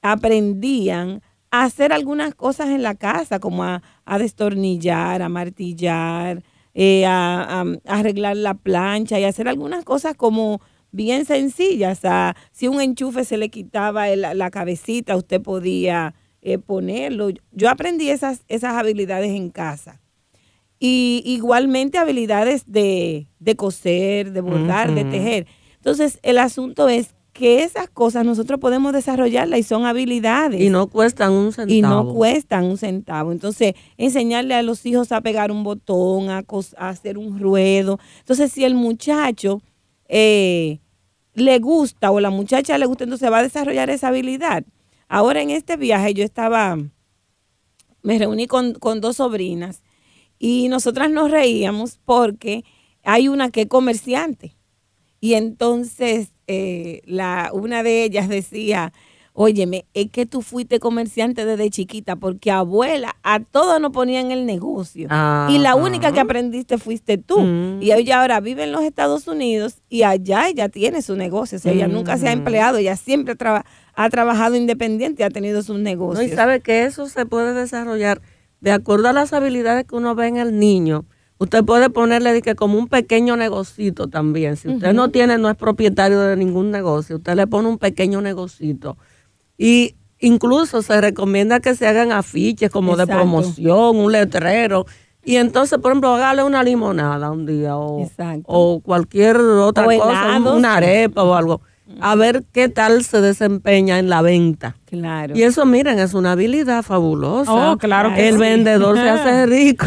[0.00, 7.04] aprendían a hacer algunas cosas en la casa, como a, a destornillar, a martillar, eh,
[7.04, 12.00] a, a- a arreglar la plancha y hacer algunas cosas como bien sencillas.
[12.52, 17.28] Si un enchufe se le quitaba el- la cabecita, usted podía eh, ponerlo.
[17.52, 20.00] Yo aprendí esas, esas habilidades en casa.
[20.78, 25.46] Y igualmente habilidades de, de coser, de bordar, de tejer.
[25.76, 30.60] Entonces, el asunto es que esas cosas nosotros podemos desarrollarlas y son habilidades.
[30.60, 31.70] Y no cuestan un centavo.
[31.72, 33.30] Y no cuestan un centavo.
[33.32, 37.98] Entonces, enseñarle a los hijos a pegar un botón, a, cos- a hacer un ruedo.
[38.20, 39.60] Entonces, si el muchacho
[40.08, 40.80] eh,
[41.34, 44.64] le gusta o la muchacha le gusta, entonces va a desarrollar esa habilidad.
[45.12, 46.78] Ahora en este viaje yo estaba,
[48.00, 49.82] me reuní con, con dos sobrinas
[50.38, 52.64] y nosotras nos reíamos porque
[53.02, 54.56] hay una que es comerciante.
[55.18, 58.92] Y entonces eh, la, una de ellas decía,
[59.42, 64.44] óyeme, es que tú fuiste comerciante desde chiquita porque abuela a todos nos ponían el
[64.44, 65.08] negocio.
[65.48, 67.40] Y la única que aprendiste fuiste tú.
[67.40, 67.82] Mm.
[67.82, 71.56] Y ella ahora vive en los Estados Unidos y allá ella tiene su negocio.
[71.56, 72.40] O sea, ella nunca se ha Ujú.
[72.40, 76.26] empleado, ella siempre traba- ha trabajado independiente y ha tenido sus No, negocios.
[76.30, 78.20] y sabe que eso se puede desarrollar
[78.60, 81.06] de acuerdo a las habilidades que uno ve en el niño.
[81.38, 84.58] Usted puede ponerle de que como un pequeño negocito también.
[84.58, 88.20] Si usted no tiene, no es propietario de ningún negocio, usted le pone un pequeño
[88.20, 88.98] negocito.
[89.62, 94.86] Y incluso se recomienda que se hagan afiches como de promoción, un letrero.
[95.22, 98.08] Y entonces, por ejemplo, hágale una limonada un día o,
[98.46, 100.56] o cualquier otra O cosa, helados.
[100.56, 101.60] una arepa o algo.
[102.00, 104.76] A ver qué tal se desempeña en la venta.
[104.86, 105.36] Claro.
[105.36, 107.52] Y eso, miren, es una habilidad fabulosa.
[107.72, 108.40] Oh, claro que El sí.
[108.40, 109.86] vendedor se hace rico.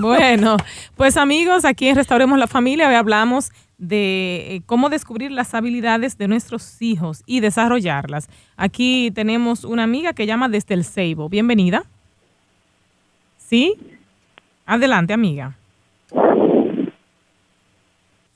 [0.00, 0.56] bueno,
[0.96, 3.50] pues amigos, aquí en Restauremos la Familia hoy hablamos
[3.80, 8.28] de eh, cómo descubrir las habilidades de nuestros hijos y desarrollarlas.
[8.56, 11.28] Aquí tenemos una amiga que llama desde el Ceibo.
[11.28, 11.84] Bienvenida.
[13.38, 13.74] ¿Sí?
[14.66, 15.56] Adelante, amiga.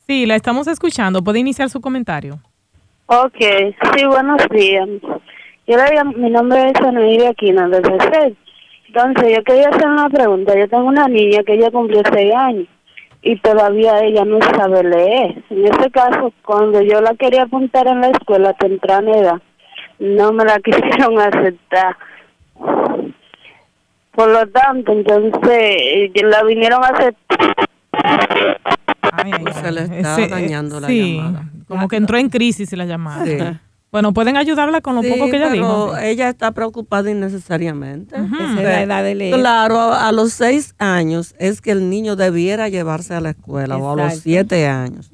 [0.07, 1.23] Sí, la estamos escuchando.
[1.23, 2.41] ¿Puede iniciar su comentario?
[3.07, 4.89] Ok, sí, buenos días.
[5.67, 8.37] Yo le mi nombre es Anaída Aquino, de C.
[8.89, 10.59] Entonces, yo quería hacer una pregunta.
[10.59, 12.69] Yo tengo una niña que ya cumplió seis años
[13.25, 15.43] y todavía ella no sabe leer.
[15.49, 19.43] En este caso, cuando yo la quería apuntar en la escuela temprana edad,
[19.99, 21.97] no me la quisieron aceptar.
[24.13, 27.55] Por lo tanto, entonces, la vinieron a aceptar.
[29.13, 31.45] Ay, ay, se le está dañando la sí, llamada.
[31.67, 33.25] Como que entró en crisis la llamada.
[33.25, 33.39] Sí.
[33.95, 35.97] Bueno, pueden ayudarla con lo sí, poco que ella pero dijo.
[35.99, 38.17] Ella está preocupada innecesariamente.
[38.17, 39.39] Esa es la edad de leer.
[39.39, 43.93] Claro, a, los seis años es que el niño debiera llevarse a la escuela o
[43.93, 45.13] a los siete años.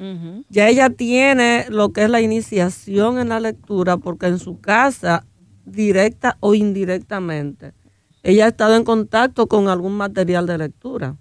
[0.48, 5.26] Ya ella tiene lo que es la iniciación en la lectura porque en su casa,
[5.66, 7.74] directa o indirectamente,
[8.22, 11.16] ella ha estado en contacto con algún material de lectura.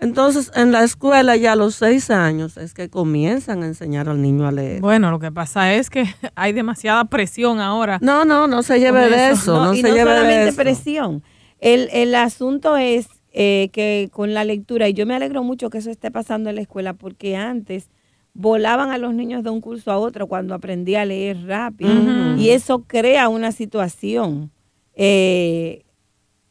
[0.00, 4.22] Entonces, en la escuela ya a los seis años es que comienzan a enseñar al
[4.22, 4.80] niño a leer.
[4.80, 6.04] Bueno, lo que pasa es que
[6.36, 7.98] hay demasiada presión ahora.
[8.00, 9.52] No, no, no se lleve de eso.
[9.52, 10.56] eso, no, y se no lleve de eso.
[10.56, 11.22] presión.
[11.58, 15.78] El, el asunto es eh, que con la lectura, y yo me alegro mucho que
[15.78, 17.88] eso esté pasando en la escuela, porque antes
[18.32, 21.90] volaban a los niños de un curso a otro cuando aprendía a leer rápido.
[22.36, 24.52] Y eso crea una situación.
[24.94, 25.82] eh,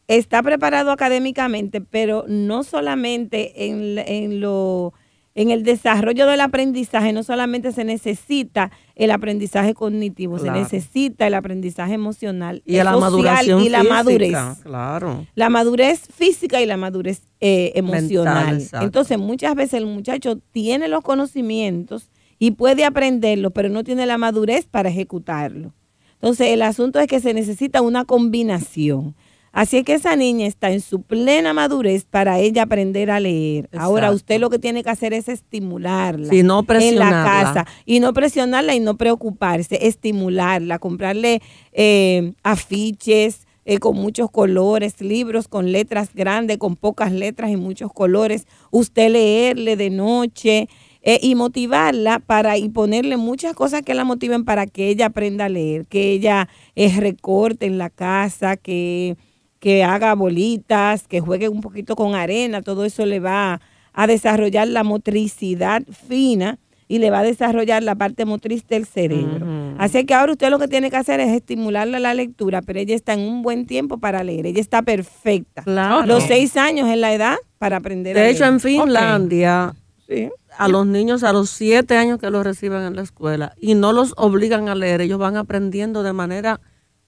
[0.08, 4.94] está preparado académicamente, pero no solamente en, en lo
[5.36, 10.56] en el desarrollo del aprendizaje no solamente se necesita el aprendizaje cognitivo, Claro.
[10.56, 14.38] se necesita el aprendizaje emocional Y la social y la física, madurez.
[14.64, 15.28] Claro.
[15.36, 18.64] La madurez física y la madurez eh, emocional.
[18.82, 24.18] Entonces, muchas veces el muchacho tiene los conocimientos y puede aprenderlo, pero no tiene la
[24.18, 25.72] madurez para ejecutarlo.
[26.14, 29.16] Entonces, el asunto es que se necesita una combinación.
[29.52, 33.70] Así es que esa niña está en su plena madurez para ella aprender a leer.
[33.78, 38.00] Ahora, usted lo que tiene que hacer es estimularla Sí, no en la casa y
[38.00, 45.74] no presionarla y no preocuparse, estimularla, comprarle eh, afiches eh, con muchos colores, libros con
[45.74, 50.70] letras grandes, con pocas letras y muchos colores, usted leerle de noche
[51.02, 55.46] eh, y motivarla para y ponerle muchas cosas que la motiven para que ella aprenda
[55.46, 59.18] a leer, que ella eh, recorte en la casa, que
[59.60, 63.60] que haga bolitas, que juegue un poquito con arena, todo eso le va
[63.94, 69.46] a desarrollar la motricidad fina y le va a desarrollar la parte motriz del cerebro.
[69.78, 72.96] Así que ahora usted lo que tiene que hacer es estimularle la lectura, pero ella
[72.96, 75.64] está en un buen tiempo para leer, ella está perfecta.
[75.64, 76.06] Claro.
[76.06, 78.36] Los seis años es la edad para aprender a De leer.
[78.36, 79.74] hecho, en Finlandia,
[80.08, 80.30] Sí.
[80.58, 83.92] a los niños a los siete años que los reciben en la escuela y no
[83.92, 86.62] los obligan a leer, ellos van aprendiendo de manera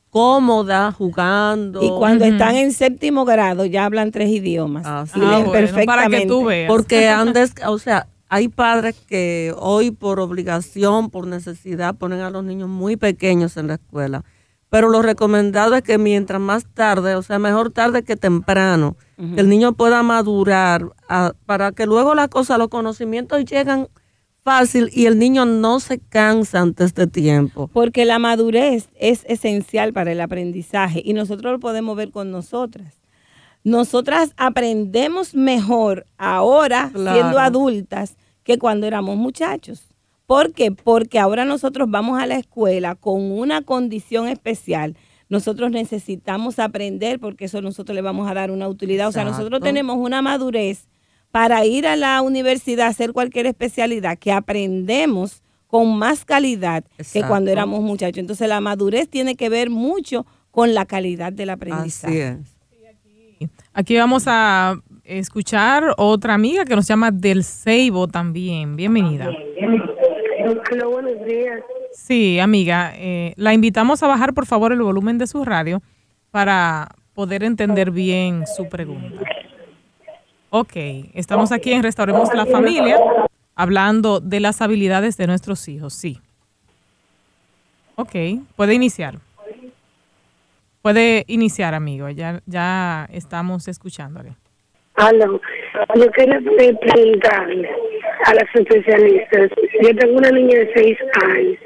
[0.10, 1.82] cómoda, jugando.
[1.84, 4.86] Y cuando están en séptimo grado ya hablan tres idiomas.
[5.16, 6.28] Leen Ah, bueno, para que perfectamente.
[6.28, 6.68] tú veas.
[6.68, 12.44] Porque antes, o sea, hay padres que hoy por obligación, por necesidad, ponen a los
[12.44, 14.24] niños muy pequeños en la escuela.
[14.70, 19.42] Pero lo recomendado es que mientras más tarde, o sea, mejor tarde que temprano, que
[19.42, 23.90] el niño pueda madurar ah, para que luego las cosas, los conocimientos llegan
[24.50, 27.70] fácil y el niño no se cansa antes de tiempo.
[27.72, 32.96] Porque la madurez es esencial para el aprendizaje y nosotros lo podemos ver con nosotras.
[33.64, 37.16] Nosotras aprendemos mejor ahora Claro.
[37.16, 39.84] siendo adultas que cuando éramos muchachos.
[40.26, 40.72] ¿Por qué?
[40.72, 44.96] Porque ahora nosotros vamos a la escuela con una condición especial.
[45.28, 49.10] Nosotros necesitamos aprender porque eso nosotros le vamos a dar una utilidad.
[49.10, 50.88] O sea, nosotros tenemos una madurez
[51.32, 57.22] para ir a la universidad a hacer cualquier especialidad que aprendemos con más calidad que
[57.24, 58.18] cuando éramos muchachos.
[58.18, 62.28] Entonces la madurez tiene que ver mucho con la calidad del Así aprendizaje.
[62.30, 62.60] es.
[63.74, 68.76] Aquí vamos a escuchar otra amiga que nos llama del Ceibo también.
[68.76, 69.30] Bienvenida.
[70.72, 71.62] Hola, buenos días.
[71.94, 75.82] Sí, amiga, eh, la invitamos a bajar por favor el volumen de su radio
[76.32, 79.22] para poder entender bien su pregunta.
[80.52, 80.74] Ok,
[81.14, 82.98] estamos aquí en Restauremos la Familia
[83.56, 86.20] hablando de las habilidades de nuestros hijos, sí.
[87.96, 88.16] Ok,
[88.56, 89.16] puede iniciar.
[90.82, 94.32] Puede iniciar, amigo, ya, ya estamos escuchándole.
[94.96, 95.40] Aló,
[95.96, 97.70] yo quería pre- preguntarle
[98.26, 99.52] a las especialistas.
[99.82, 101.58] Yo tengo una niña de seis años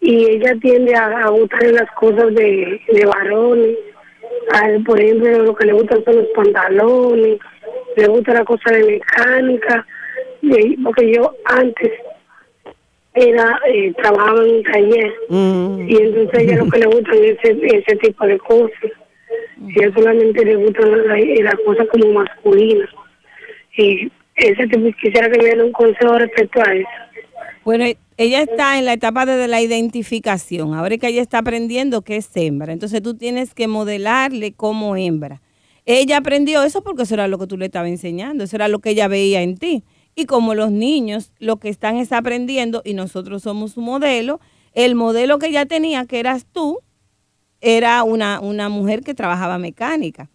[0.00, 3.76] y ella tiende a, a gustarle las cosas de, de varones.
[4.52, 7.38] A él, por ejemplo, lo que le gustan son los pantalones,
[7.96, 9.86] le gusta la cosa de mecánica,
[10.42, 11.92] y- porque yo antes
[13.14, 15.88] era eh, trabajaba en un taller Mm.
[15.88, 18.92] y entonces a ella lo que le gusta es ese, ese tipo de cosas.
[19.74, 22.88] Y a solamente le gustan las cosas como masculinas.
[23.76, 26.88] Y ese tipo, quisiera que me den un consejo respecto a eso.
[27.68, 27.84] Bueno,
[28.16, 30.72] ella está en la etapa de la identificación.
[30.72, 32.72] Ahora que ella está aprendiendo que es hembra.
[32.72, 35.42] Entonces tú tienes que modelarle como hembra.
[35.84, 38.42] Ella aprendió eso porque eso era lo que tú le estabas enseñando.
[38.42, 39.84] Eso era lo que ella veía en ti.
[40.14, 44.40] Y como los niños lo que están es aprendiendo y nosotros somos su modelo,
[44.72, 46.78] el modelo que ella tenía, que eras tú,
[47.60, 50.30] era una, una mujer que trabajaba mecánica.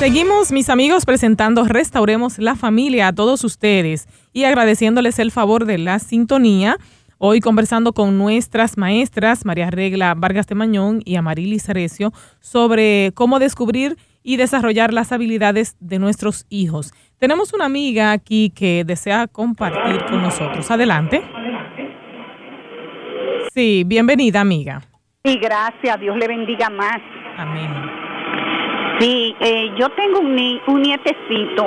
[0.00, 5.78] Seguimos, mis amigos, presentando Restauremos la Familia a todos ustedes y agradeciéndoles el favor de
[5.78, 6.78] la sintonía.
[7.18, 13.38] Hoy conversando con nuestras maestras, María Regla Vargas de Mañón y Amarilis Recio, sobre cómo
[13.38, 16.92] descubrir y desarrollar las habilidades de nuestros hijos.
[17.18, 20.70] Tenemos una amiga aquí que desea compartir con nosotros.
[20.70, 21.22] Adelante.
[23.54, 24.82] Sí, bienvenida amiga.
[25.24, 25.98] Sí, gracias.
[25.98, 26.98] Dios le bendiga más.
[27.38, 27.70] Amén.
[29.00, 31.66] Sí, eh, yo tengo un, un nietecito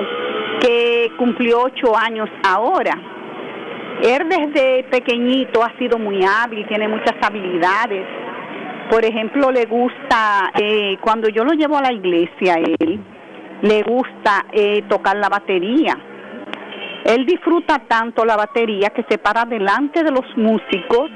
[0.61, 3.18] que cumplió ocho años ahora
[4.01, 8.05] él desde pequeñito ha sido muy hábil, tiene muchas habilidades.
[8.89, 12.99] Por ejemplo, le gusta, eh, cuando yo lo llevo a la iglesia, él
[13.61, 15.97] le gusta eh, tocar la batería.
[17.03, 21.11] Él disfruta tanto la batería que se para delante de los músicos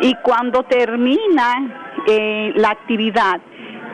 [0.00, 3.40] y cuando termina eh, la actividad,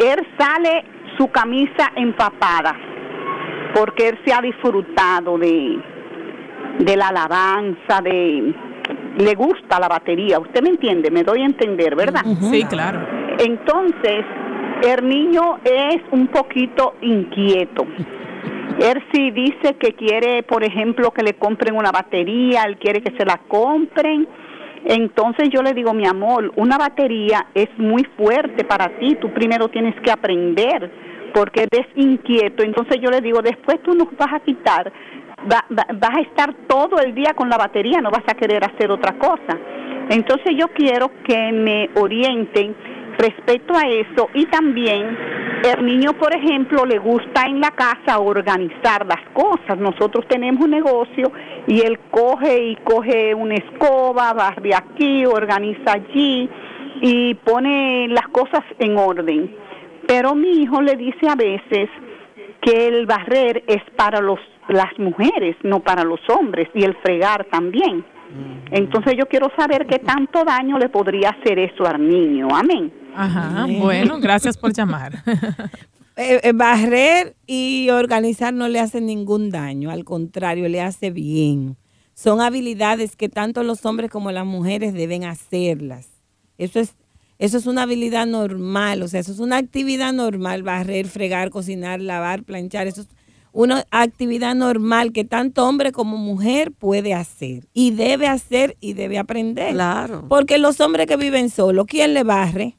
[0.00, 0.84] él sale
[1.16, 2.74] su camisa empapada
[3.74, 5.78] porque él se ha disfrutado de,
[6.78, 8.54] de la alabanza, de
[9.18, 12.22] le gusta la batería, usted me entiende, me doy a entender, ¿verdad?
[12.50, 13.00] Sí, claro.
[13.38, 14.24] Entonces,
[14.82, 17.86] el niño es un poquito inquieto.
[18.80, 23.16] Él sí dice que quiere, por ejemplo, que le compren una batería, él quiere que
[23.16, 24.26] se la compren.
[24.84, 29.68] Entonces yo le digo, mi amor, una batería es muy fuerte para ti, tú primero
[29.68, 30.90] tienes que aprender
[31.32, 32.62] porque eres inquieto.
[32.62, 34.92] Entonces yo le digo, después tú nos vas a quitar
[35.46, 39.18] vas a estar todo el día con la batería, no vas a querer hacer otra
[39.18, 39.58] cosa.
[40.10, 42.74] Entonces yo quiero que me orienten
[43.18, 45.16] respecto a eso y también
[45.64, 49.78] el niño, por ejemplo, le gusta en la casa organizar las cosas.
[49.78, 51.32] Nosotros tenemos un negocio
[51.66, 56.50] y él coge y coge una escoba, barre aquí, organiza allí
[57.00, 59.56] y pone las cosas en orden.
[60.06, 61.88] Pero mi hijo le dice a veces
[62.60, 67.46] que el barrer es para los las mujeres, no para los hombres, y el fregar
[67.50, 68.04] también.
[68.70, 72.48] Entonces yo quiero saber qué tanto daño le podría hacer eso al niño.
[72.50, 72.92] Amén.
[73.14, 75.12] Ajá, bueno, gracias por llamar.
[76.16, 81.76] Eh, eh, barrer y organizar no le hace ningún daño, al contrario, le hace bien.
[82.14, 86.08] Son habilidades que tanto los hombres como las mujeres deben hacerlas.
[86.56, 86.94] Eso es,
[87.40, 92.00] eso es una habilidad normal, o sea, eso es una actividad normal, barrer, fregar, cocinar,
[92.00, 93.08] lavar, planchar, eso es
[93.54, 99.16] una actividad normal que tanto hombre como mujer puede hacer y debe hacer y debe
[99.16, 99.72] aprender.
[99.72, 100.26] Claro.
[100.28, 102.76] Porque los hombres que viven solos, ¿quién le barre?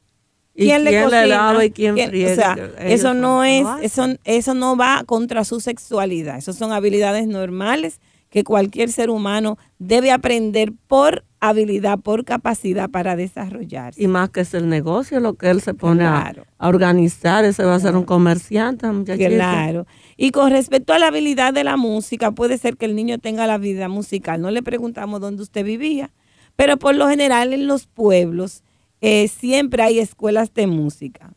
[0.54, 1.26] ¿Y ¿Quién, le quién le cocina?
[1.26, 2.32] lava y quién ¿Quién- friega?
[2.32, 6.36] O sea, eso no es, eso, eso no va contra su sexualidad.
[6.38, 8.00] Eso son habilidades normales
[8.30, 14.02] que cualquier ser humano debe aprender por habilidad, por capacidad para desarrollarse.
[14.02, 16.46] Y más que es el negocio lo que él se pone a- Claro.
[16.58, 19.30] a, organizar, ese va a ser un comerciante, muchachito.
[19.30, 19.86] Claro.
[20.16, 23.46] Y con respecto a la habilidad de la música, puede ser que el niño tenga
[23.46, 24.40] la habilidad musical.
[24.40, 26.12] No le preguntamos dónde usted vivía,
[26.56, 28.62] pero por lo general en los pueblos
[29.00, 31.34] eh, siempre hay escuelas de música.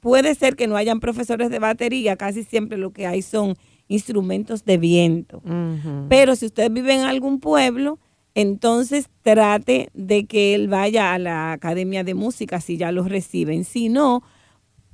[0.00, 3.54] Puede ser que no hayan profesores de batería, casi siempre lo que hay son
[3.88, 5.42] instrumentos de viento.
[6.10, 7.98] Pero si usted vive en algún pueblo,
[8.34, 13.64] entonces trate de que él vaya a la academia de música si ya los reciben.
[13.64, 14.22] Si no,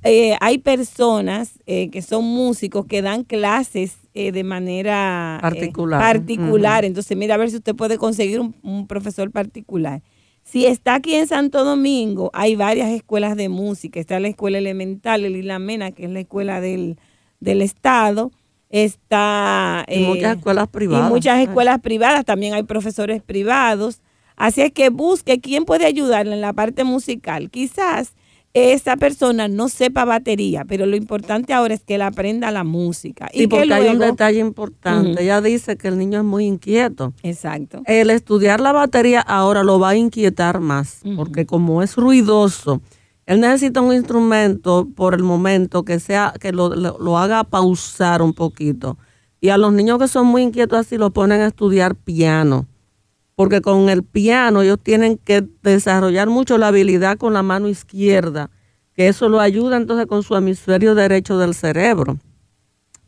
[0.03, 5.99] eh, hay personas eh, que son músicos que dan clases eh, de manera eh, Particular.
[6.01, 6.85] particular.
[6.85, 10.01] Entonces, mira a ver si usted puede conseguir un, un profesor particular.
[10.43, 13.99] Si está aquí en Santo Domingo, hay varias escuelas de música.
[13.99, 16.97] Está la escuela elemental, el Ilamena, que es la escuela del,
[17.39, 18.31] del Estado.
[18.71, 19.85] Está...
[19.87, 21.09] Y muchas escuelas privadas.
[21.09, 24.01] Y muchas escuelas privadas, también hay profesores privados.
[24.35, 27.51] Así es que busque quién puede ayudarle en la parte musical.
[27.51, 28.15] Quizás
[28.53, 33.29] esa persona no sepa batería, pero lo importante ahora es que él aprenda la música.
[33.31, 35.11] Sí, y que porque hay un detalle importante.
[35.11, 35.21] Ujú.
[35.21, 37.13] Ella dice que el niño es muy inquieto.
[37.23, 37.81] Exacto.
[37.85, 42.81] El estudiar la batería ahora lo va a inquietar más, porque como es ruidoso,
[43.25, 48.33] él necesita un instrumento por el momento que sea que lo, lo- haga pausar un
[48.33, 48.97] poquito.
[49.39, 52.67] Y a los niños que son muy inquietos así lo ponen a estudiar piano,
[53.35, 58.49] porque con el piano ellos tienen que desarrollar mucho la habilidad con la mano izquierda,
[58.93, 62.17] que eso lo ayuda entonces con su hemisferio derecho del cerebro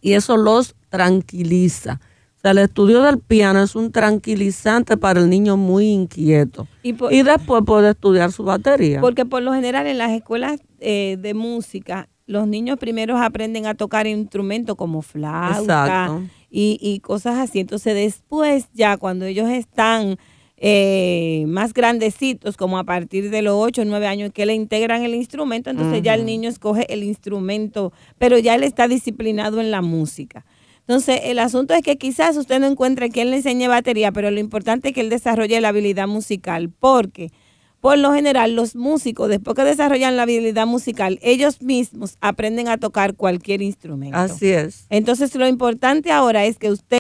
[0.01, 1.99] y eso los tranquiliza.
[2.43, 6.67] Sea, el estudio del piano es un tranquilizante para el niño muy inquieto.
[6.83, 8.99] Y por- Y después puede estudiar su batería.
[8.99, 13.75] Porque por lo general en las escuelas eh, de música, los niños primero aprenden a
[13.75, 16.21] tocar instrumentos como flauta Exacto.
[16.51, 17.61] y, y cosas así.
[17.61, 20.17] Entonces después ya cuando ellos están
[20.57, 25.03] eh, más grandecitos, como a partir de los 8 o 9 años, que le integran
[25.03, 29.71] el instrumento, entonces ya el niño escoge el instrumento, pero ya él está disciplinado en
[29.71, 30.45] la música.
[30.87, 34.39] Entonces, el asunto es que quizás usted no encuentre quien le enseñe batería, pero lo
[34.39, 37.31] importante es que él desarrolle la habilidad musical, porque
[37.79, 42.77] por lo general los músicos, después que desarrollan la habilidad musical, ellos mismos aprenden a
[42.77, 44.17] tocar cualquier instrumento.
[44.17, 44.85] Así es.
[44.89, 46.99] Entonces, lo importante ahora es que usted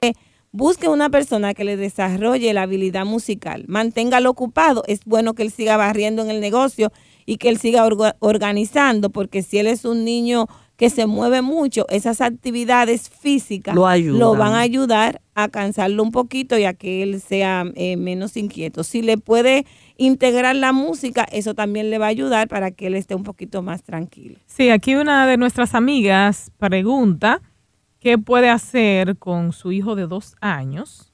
[0.51, 4.83] busque una persona que le desarrolle la habilidad musical, manténgalo ocupado.
[4.87, 6.91] Es bueno que él siga barriendo en el negocio
[7.25, 11.41] y que él siga orga- organizando, porque si él es un niño que se mueve
[11.41, 14.39] mucho, esas actividades físicas Lo ayudan.
[14.39, 18.83] van a ayudar a cansarlo un poquito y a que él sea eh, menos inquieto.
[18.83, 19.65] Si le puede
[19.97, 23.61] integrar la música, eso también le va a ayudar para que él esté un poquito
[23.61, 24.39] más tranquilo.
[24.47, 27.41] Sí, aquí una de nuestras amigas pregunta
[27.99, 31.13] qué puede hacer con su hijo de dos años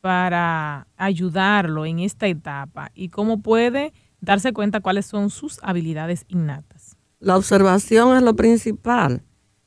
[0.00, 6.75] para ayudarlo en esta etapa y cómo puede darse cuenta cuáles son sus habilidades innatas.
[7.18, 9.22] La observación es lo principal.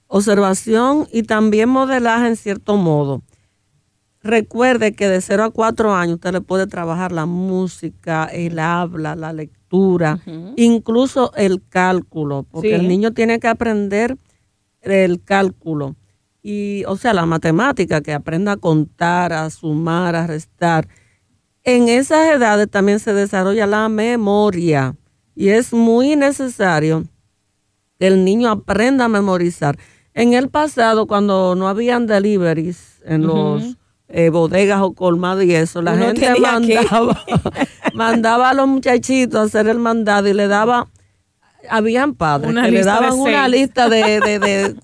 [0.07, 3.23] Observación y también modelaje en cierto modo.
[4.21, 9.15] Recuerde que de 0 a 4 años usted le puede trabajar la música, el habla,
[9.15, 10.19] la lectura,
[10.57, 12.73] incluso el cálculo, porque Sí.
[12.75, 14.17] el niño tiene que aprender
[14.81, 15.95] el cálculo.
[16.41, 20.87] Y, o sea, la matemática, que aprenda a contar, a sumar, a restar.
[21.63, 24.95] En esas edades también se desarrolla la memoria
[25.35, 27.03] y es muy necesario
[27.99, 29.77] el niño aprenda a memorizar.
[30.13, 33.77] En el pasado, cuando no habían deliveries en los
[34.07, 37.23] eh, bodegas o colmados y eso, la Uno gente mandaba,
[37.93, 40.87] mandaba a los muchachitos a hacer el mandado y le daba,
[41.69, 44.75] habían padres Una que le daban una lista de, de, de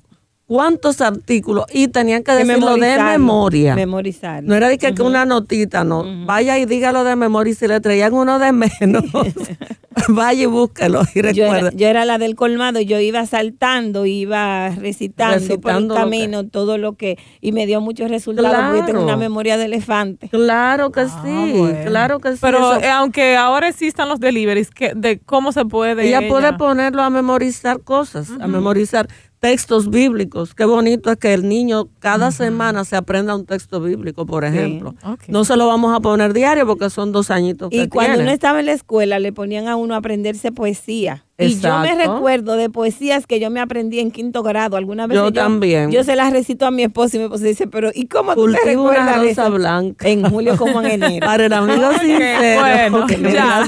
[0.48, 3.76] cuántos artículos y tenían que Que decirlo de memoria.
[3.76, 4.44] Memorizar.
[4.44, 6.04] No era de que, que una notita, no.
[6.26, 9.04] Vaya y dígalo de memoria y si le traían uno de menos,
[10.10, 11.78] vaya y búsquelo y Yo era, recuerde.
[11.78, 16.44] yo era la del colmado, yo iba saltando, iba recitando, por el Recitando lo camino
[16.48, 19.04] todo lo que y me dio muchos resultados porque tengo Claro.
[19.04, 20.30] una memoria de elefante.
[20.30, 21.80] Claro que sí, Ah, bueno.
[21.86, 22.38] claro que sí.
[22.42, 26.08] Pero eso- eh, aunque ahora existan los deliveries, que, de cómo se puede.
[26.08, 29.08] ella puede ella- ponerlo a memorizar cosas, a memorizar
[29.46, 30.56] textos bíblicos.
[30.56, 34.96] Qué bonito es que el niño cada semana se aprenda un texto bíblico, por ejemplo.
[35.28, 38.32] No se lo vamos a poner diario porque son dos añitos que Y cuando uno
[38.32, 41.26] estaba en la escuela le ponían a uno a aprenderse poesía.
[41.38, 42.14] Y yo me Exacto.
[42.16, 44.78] recuerdo de poesías que yo me aprendí en quinto grado.
[44.78, 45.92] Alguna vez Yo también.
[45.92, 48.48] Yo se las recito a mi esposo y mi esposo dice, pero ¿y cómo tú
[48.52, 49.52] te Cultivo una recuerdas de rosa eso?
[49.52, 50.08] blanca.
[50.08, 51.26] En julio como en enero.
[51.28, 53.64] Para el amigo sincero, bueno, que ya.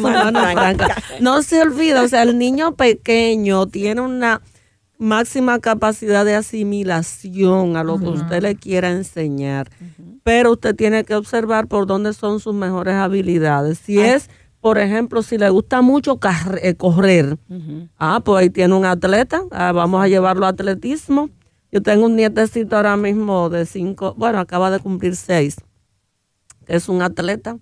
[1.20, 4.42] No se olvida, o sea, el niño pequeño tiene una
[4.98, 9.70] máxima capacidad de asimilación a lo que usted le quiera enseñar,
[10.24, 13.78] pero usted tiene que observar por dónde son sus mejores habilidades.
[13.78, 14.30] Si es,
[14.60, 16.20] por ejemplo, si le gusta mucho
[16.62, 17.38] eh, correr,
[17.98, 21.30] ah, pues ahí tiene un atleta, ah, vamos a llevarlo a atletismo.
[21.72, 25.58] Yo tengo un nietecito ahora mismo de cinco, bueno, acaba de cumplir seis
[26.68, 27.58] que es un atleta.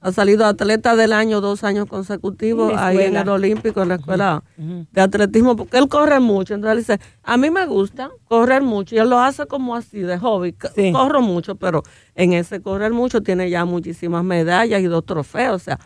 [0.00, 3.94] Ha salido atleta del año dos años consecutivos En ahí en el Olímpico, en la
[3.96, 6.54] escuela de atletismo, porque él corre mucho.
[6.54, 8.94] Entonces él dice, a mí me gusta correr mucho.
[8.94, 10.54] Y él lo hace como así, de hobby.
[10.74, 10.92] Sí.
[10.92, 11.82] Corro mucho, pero
[12.14, 15.56] en ese correr mucho tiene ya muchísimas medallas y dos trofeos.
[15.56, 15.80] O sea,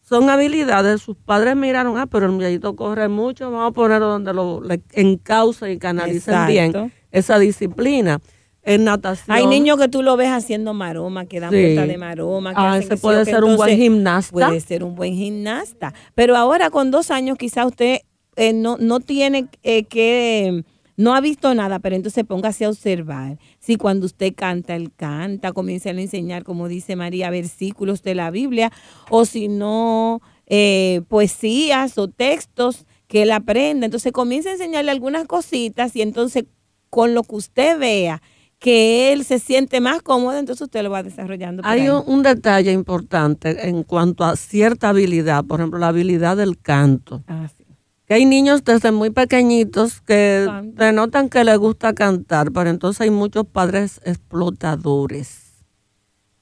[0.00, 1.02] son habilidades.
[1.02, 4.82] Sus padres miraron, ah, pero el muchachito corre mucho, vamos a ponerlo donde lo le
[4.92, 6.52] encaucen y canalicen Exacto.
[6.52, 8.20] bien esa disciplina.
[8.62, 9.34] En natación.
[9.36, 11.60] Hay niños que tú lo ves haciendo maroma, que dan Sí.
[11.60, 12.50] vuelta de maroma.
[12.54, 14.32] Que Ah, hacen ese sé puede ser un buen gimnasta.
[14.32, 15.94] Puede ser un buen gimnasta.
[16.14, 18.00] Pero ahora con dos años quizá usted
[18.36, 20.64] eh, no, no tiene eh, que,
[20.96, 23.38] no ha visto nada, pero entonces póngase a observar.
[23.58, 28.30] Si cuando usted canta, él canta, comienza a enseñar, como dice María, versículos de la
[28.30, 28.70] Biblia,
[29.10, 33.86] o si no, eh, poesías o textos que él aprenda.
[33.86, 36.44] Entonces comienza a enseñarle algunas cositas y entonces
[36.90, 38.22] con lo que usted vea
[38.58, 41.62] que él se siente más cómodo, entonces usted lo va desarrollando.
[41.62, 41.88] por Hay ahí.
[41.88, 47.22] un, detalle importante en cuanto a cierta habilidad, por ejemplo, la habilidad del canto.
[47.28, 47.64] Ah, sí.
[48.06, 53.10] Que hay niños desde muy pequeñitos que denotan que les gusta cantar, pero entonces hay
[53.10, 55.66] muchos padres explotadores.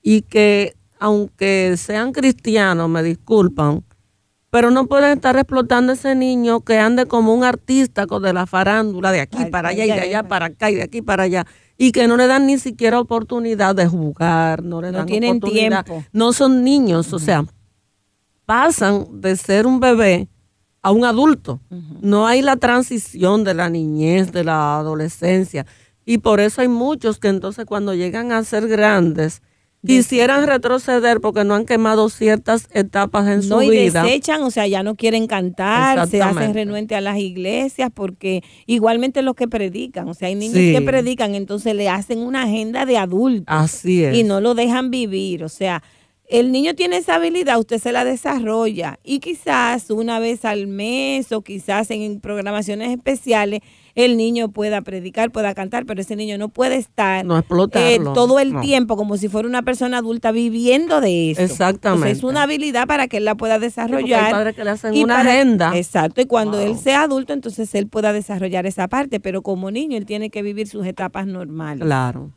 [0.00, 3.84] Y que, aunque sean cristianos, me disculpan,
[4.48, 8.32] pero no pueden estar explotando a ese niño que ande como un artista con de
[8.32, 11.02] la farándula, de aquí Ay, para allá y de allá para acá y de aquí
[11.02, 11.46] para allá,
[11.78, 15.36] y que no le dan ni siquiera oportunidad de jugar, no le No dan tienen
[15.36, 15.84] oportunidad.
[15.84, 16.04] tiempo.
[16.12, 17.44] No son niños, o sea,
[18.44, 20.28] pasan de ser un bebé
[20.82, 21.60] a un adulto.
[22.00, 25.66] No hay la transición de la niñez, de la adolescencia.
[26.04, 29.42] Y por eso hay muchos que entonces cuando llegan a ser grandes,
[29.84, 34.02] quisieran retroceder porque no han quemado ciertas etapas en no, su y vida.
[34.02, 39.22] desechan, o sea, ya no quieren cantar, se hacen renuentes a las iglesias, porque igualmente
[39.22, 40.72] los que predican, o sea, hay niños Sí.
[40.72, 44.16] que predican, entonces le hacen una agenda de adultos Así es.
[44.16, 45.82] y no lo dejan vivir, o sea,
[46.28, 51.30] el niño tiene esa habilidad, usted se la desarrolla y quizás una vez al mes
[51.30, 53.60] o quizás en programaciones especiales
[53.96, 58.38] el niño pueda predicar, pueda cantar, pero ese niño no puede estar No eh, todo
[58.38, 58.60] el No.
[58.60, 61.40] tiempo como si fuera una persona adulta viviendo de eso.
[61.42, 62.10] Exactamente.
[62.10, 64.54] Entonces, es una habilidad para que él la pueda desarrollar.
[64.54, 65.76] que le hacen y una para- agenda.
[65.76, 66.66] Exacto, y cuando Wow.
[66.66, 70.42] él sea adulto, entonces él pueda desarrollar esa parte, pero como niño él tiene que
[70.42, 71.82] vivir sus etapas normales.
[71.84, 72.30] Claro.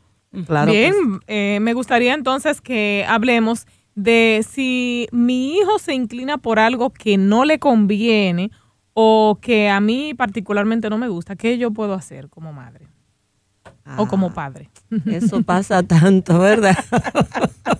[0.46, 0.94] claro Bien,
[1.26, 7.18] eh, me gustaría entonces que hablemos de si mi hijo se inclina por algo que
[7.18, 8.50] no le conviene
[8.94, 12.88] o que a mí particularmente no me gusta, ¿qué yo puedo hacer como madre
[13.96, 14.34] o como Ah.
[14.34, 14.70] padre?
[15.06, 16.76] Eso pasa tanto, ¿verdad?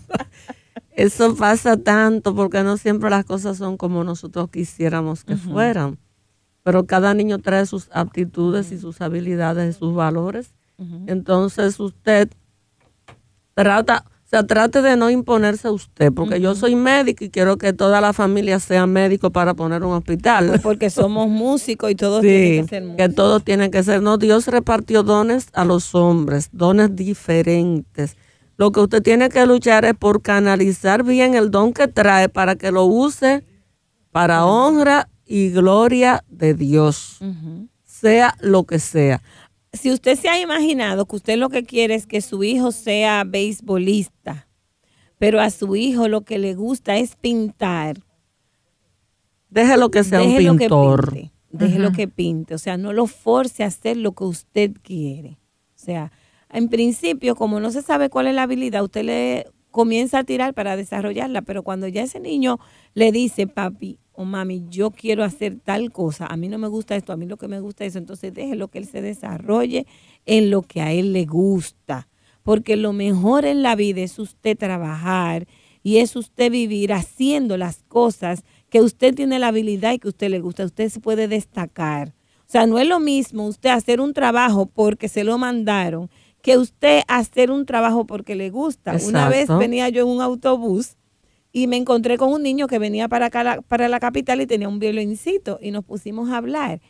[0.93, 5.99] Eso pasa tanto porque no siempre las cosas son como nosotros quisiéramos que fueran.
[6.63, 10.53] Pero cada niño trae sus aptitudes y sus habilidades y sus valores.
[11.07, 12.31] Entonces usted
[13.55, 17.73] trata, sea, trate de no imponerse a usted, porque yo soy médico y quiero que
[17.73, 20.47] toda la familia sea médico para poner un hospital.
[20.49, 23.15] Pues porque somos músicos y todos Sí, tienen que ser que músicos.
[23.17, 24.03] todos tienen que ser.
[24.03, 28.17] No, Dios repartió dones a los hombres, dones diferentes.
[28.57, 32.55] Lo que usted tiene que luchar es por canalizar bien el don que trae para
[32.57, 33.45] que lo use
[34.13, 37.21] para honra y gloria de Dios,
[37.85, 39.23] sea lo que sea.
[39.73, 43.25] Si usted se ha imaginado que usted lo que quiere es que su hijo sea
[43.25, 44.49] beisbolista,
[45.19, 47.99] pero a su hijo lo que le gusta es pintar,
[49.51, 51.13] Déjelo que sea un déjelo que pintor.
[51.13, 55.39] pinte, déjelo que pinte, o sea, no lo force a hacer lo que usted quiere.
[55.75, 56.13] O sea,
[56.51, 60.55] en principio, como no se sabe cuál es la habilidad, usted le comienza a tirar
[60.55, 62.59] para desarrollarla, pero cuando ya ese niño
[62.95, 66.95] le dice, papi o mami, yo quiero hacer tal cosa, a mí no me gusta
[66.95, 69.87] esto, a mí lo que me gusta es eso, entonces déjelo que él se desarrolle
[70.27, 72.07] en lo que a él le gusta,
[72.43, 75.47] porque lo mejor en la vida es usted trabajar
[75.83, 80.29] y es usted vivir haciendo las cosas que usted tiene la habilidad y que usted
[80.29, 82.11] le gusta, usted se puede destacar.
[82.41, 86.11] O sea, no es lo mismo usted hacer un trabajo porque se lo mandaron
[86.43, 88.97] que usted hacer un trabajo porque le gusta.
[89.07, 90.97] Una vez venía yo en un autobús
[91.53, 94.69] y me encontré con un niño que venía para acá, para la capital y tenía
[94.69, 96.81] un violincito y nos pusimos a hablar.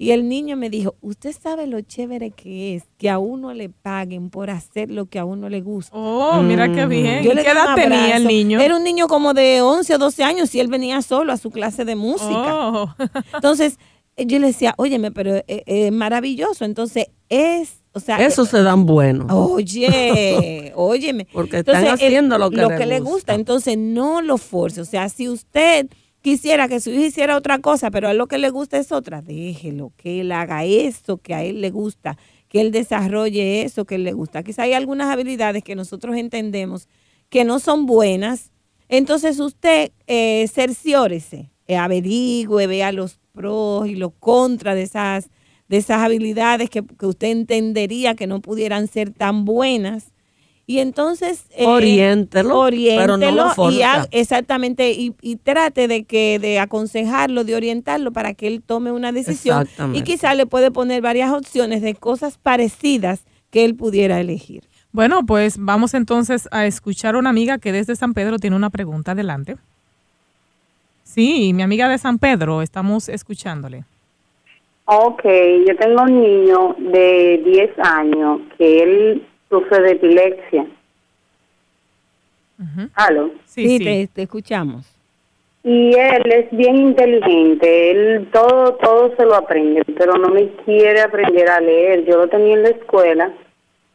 [0.00, 3.68] Y el niño me dijo, usted sabe lo chévere que es que a uno le
[3.68, 5.90] paguen por hacer lo que a uno le gusta.
[5.96, 6.88] Oh, mira qué mm.
[6.88, 7.22] bien.
[7.24, 8.60] ¿Qué edad tenía el niño?
[8.60, 11.50] Era un niño como de 11 o 12 años y él venía solo a su
[11.50, 12.68] clase de música.
[12.68, 12.94] Oh.
[13.34, 13.80] Entonces,
[14.16, 16.64] yo le decía, óyeme, pero es, eh, eh, maravilloso.
[16.64, 18.24] Entonces, es, o sea...
[18.24, 19.26] Eso se dan buenos.
[19.30, 21.26] Oye, óyeme.
[21.32, 23.34] Porque están haciendo lo que, lo que le gusta.
[23.34, 24.80] Entonces, no lo force.
[24.80, 25.88] O sea, si usted
[26.22, 29.22] quisiera que su hijo hiciera otra cosa, pero a lo que le gusta es otra,
[29.22, 32.16] déjelo, que él haga eso que a él le gusta,
[32.48, 34.42] que él desarrolle eso que él le gusta.
[34.42, 36.88] Quizá hay algunas habilidades que nosotros entendemos
[37.28, 38.52] que no son buenas,
[38.88, 45.30] entonces usted eh, cerciórese, eh, averigüe, vea los pros y los contras de esas,
[45.68, 50.12] de esas habilidades que, que usted entendería que no pudieran ser tan buenas
[50.68, 51.46] y entonces...
[51.56, 58.48] Eh, oriéntelo, oriéntelo y exactamente, y, trate de que de aconsejarlo, de orientarlo para que
[58.48, 59.66] él tome una decisión.
[59.94, 64.62] Y quizá le puede poner varias opciones de cosas parecidas que él pudiera elegir.
[64.92, 68.68] Bueno, pues vamos entonces a escuchar a una amiga que desde San Pedro tiene una
[68.68, 69.12] pregunta.
[69.12, 69.56] Adelante.
[71.02, 73.86] Sí, mi amiga de San Pedro, estamos escuchándole.
[74.90, 75.22] Ok,
[75.66, 80.66] yo tengo un niño de 10 años que él sufre de epilepsia.
[82.94, 83.30] ¿Aló?
[83.44, 84.90] Sí, Te, escuchamos.
[85.62, 91.02] Y él es bien inteligente, él todo, todo se lo aprende, pero no me quiere
[91.02, 92.06] aprender a leer.
[92.06, 93.30] Yo lo tenía en la escuela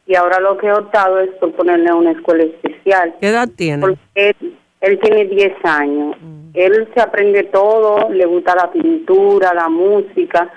[0.06, 3.16] y ahora lo que he optado es por ponerle a una escuela especial.
[3.20, 3.80] ¿Qué edad tiene?
[3.80, 4.36] Porque
[4.80, 6.16] él, tiene 10 años.
[6.20, 6.50] Mm.
[6.54, 10.52] Él se aprende todo, le gusta la pintura, la música,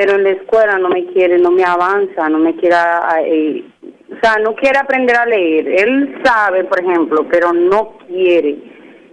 [0.00, 2.74] pero en la escuela no me quiere, no me avanza, no me quiere
[3.22, 3.62] eh,
[4.10, 5.68] o sea, no quiere aprender a leer.
[5.68, 8.56] Él sabe, por ejemplo, pero no quiere.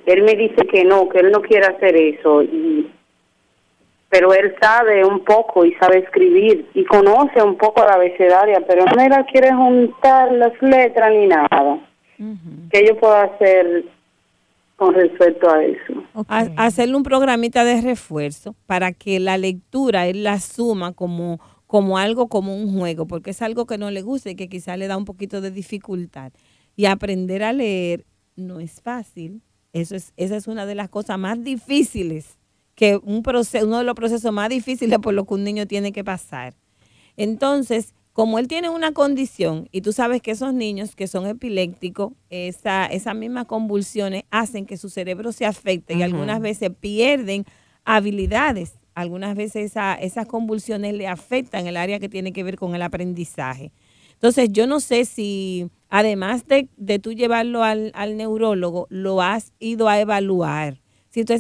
[0.05, 2.41] Él me dice que no, que él no quiere hacer eso.
[2.41, 2.89] Y,
[4.07, 8.85] pero él sabe un poco y sabe escribir y conoce un poco la abecedaria, pero
[8.85, 11.79] no me la quiere juntar las letras ni nada.
[12.71, 13.83] ¿Qué yo puedo hacer
[14.77, 16.03] con respecto a eso?
[16.55, 22.29] Hacerle un programita de refuerzo para que la lectura él la suma como como algo
[22.29, 24.95] como un juego, porque es algo que no le gusta y que quizá le da
[24.95, 26.31] un poquito de dificultad.
[26.77, 28.05] Y aprender a leer
[28.37, 29.41] no es fácil.
[29.73, 32.37] Eso es, esa es una de las cosas más difíciles,
[32.73, 35.91] que un proceso, uno de los procesos más difíciles por lo que un niño tiene
[35.91, 36.53] que pasar.
[37.17, 42.13] Entonces, como él tiene una condición y tú sabes que esos niños que son epilépticos,
[42.31, 47.45] esa, esas mismas convulsiones hacen que su cerebro se afecte y algunas veces pierden
[47.85, 52.81] habilidades algunas veces esas convulsiones le afectan el área que tiene que ver con el
[52.81, 53.71] aprendizaje.
[54.13, 59.89] Entonces, yo no sé si, además de, de tú llevarlo al, neurólogo, lo has ido
[59.89, 60.81] a evaluar.
[61.11, 61.35] Si tú,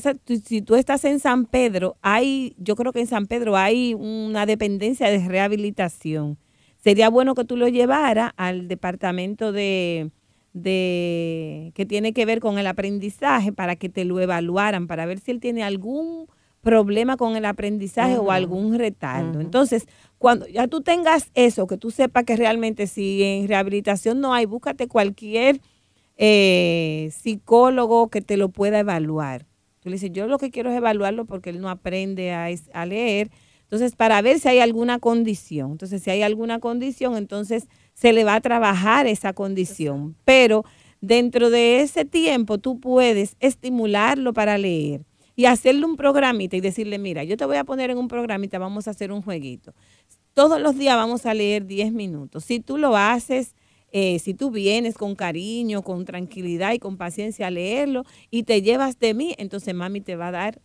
[0.45, 4.45] si tú estás en San Pedro, hay, yo creo que en San Pedro hay una
[4.45, 6.37] dependencia de rehabilitación.
[6.77, 10.11] Sería bueno que tú lo llevara al departamento de,
[10.53, 15.19] de que tiene que ver con el aprendizaje para que te lo evaluaran, para ver
[15.19, 16.27] si él tiene algún
[16.61, 19.39] problema con el aprendizaje o algún retardo.
[19.39, 24.33] Entonces, cuando ya tú tengas eso, que tú sepas que realmente si en rehabilitación no
[24.33, 25.61] hay, búscate cualquier
[26.17, 29.45] eh, psicólogo que te lo pueda evaluar.
[29.79, 32.85] Tú le dices, yo lo que quiero es evaluarlo porque él no aprende a, a
[32.85, 33.29] leer.
[33.67, 35.71] Entonces, para ver si hay alguna condición.
[35.71, 40.15] Entonces, si hay alguna condición, entonces se le va a trabajar esa condición.
[40.23, 40.63] Pero
[41.01, 45.05] dentro de ese tiempo tú puedes estimularlo para leer
[45.35, 48.57] y hacerle un programita y decirle, mira, yo te voy a poner en un programita,
[48.57, 49.73] vamos a hacer un jueguito.
[50.33, 52.45] Todos los días vamos a leer 10 minutos.
[52.45, 53.53] Si tú lo haces,
[53.91, 58.61] eh, si tú vienes con cariño, con tranquilidad y con paciencia a leerlo y te
[58.61, 60.61] llevas de mí, entonces mami te va a dar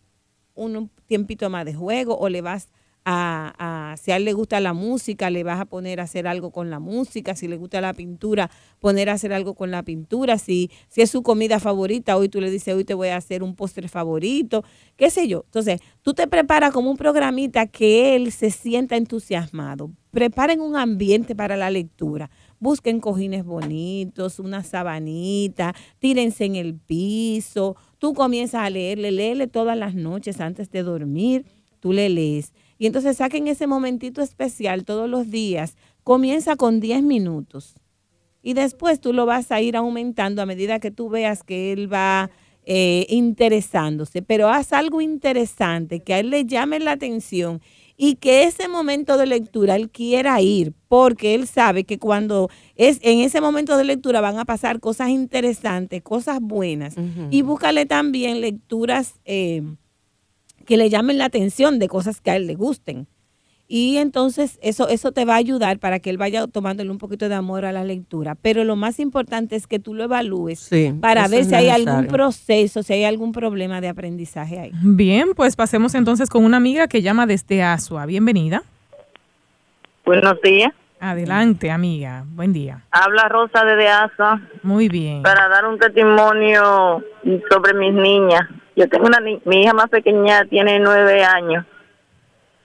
[0.55, 4.73] un tiempito más de juego o le vas a, si a él le gusta la
[4.73, 7.93] música, le vas a poner a hacer algo con la música, si le gusta la
[7.93, 8.49] pintura,
[8.79, 12.39] poner a hacer algo con la pintura, si, si es su comida favorita, hoy tú
[12.39, 14.63] le dices, hoy te voy a hacer un postre favorito,
[14.95, 15.43] qué sé yo.
[15.45, 19.91] Entonces, tú te preparas como un programita que él se sienta entusiasmado.
[20.11, 22.29] Preparen un ambiente para la lectura.
[22.59, 27.75] Busquen cojines bonitos, una sabanita, tírense en el piso.
[27.97, 31.45] Tú comienzas a leerle, léele todas las noches antes de dormir,
[31.79, 35.77] tú le lees y entonces saquen ese momentito especial todos los días.
[36.03, 37.75] Comienza con 10 minutos.
[38.41, 41.91] Y después tú lo vas a ir aumentando a medida que tú veas que él
[41.91, 42.29] va
[42.65, 44.21] eh, interesándose.
[44.21, 47.61] Pero haz algo interesante, que a él le llame la atención
[47.95, 52.99] y que ese momento de lectura él quiera ir, porque él sabe que cuando es
[53.01, 56.95] en ese momento de lectura van a pasar cosas interesantes, cosas buenas.
[57.31, 59.63] Y búscale también lecturas eh,
[60.65, 63.07] que le llamen la atención de cosas que a él le gusten.
[63.67, 67.29] Y entonces eso, eso te va a ayudar para que él vaya tomándole un poquito
[67.29, 68.35] de amor a la lectura.
[68.39, 70.69] Pero lo más importante es que tú lo evalúes
[71.01, 74.71] para ver si hay algún proceso, si hay algún problema de aprendizaje ahí.
[74.83, 78.05] Bien, pues pasemos entonces con una amiga que llama desde Asua.
[78.05, 78.63] Bienvenida.
[80.05, 80.71] Buenos días.
[80.99, 82.25] Adelante, amiga.
[82.27, 82.83] Buen día.
[82.91, 84.41] Habla Rosa de Asua.
[84.61, 85.23] Muy bien.
[85.23, 87.03] Para dar un testimonio
[87.49, 88.47] sobre mis niñas.
[88.75, 91.65] Yo tengo una mi hija más pequeña tiene nueve años.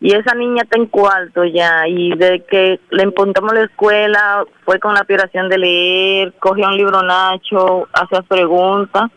[0.00, 4.78] Y esa niña está en cuarto ya y de que le impuntamos la escuela fue
[4.78, 9.10] con la aspiración de leer, cogió un libro Nacho, hacía preguntas.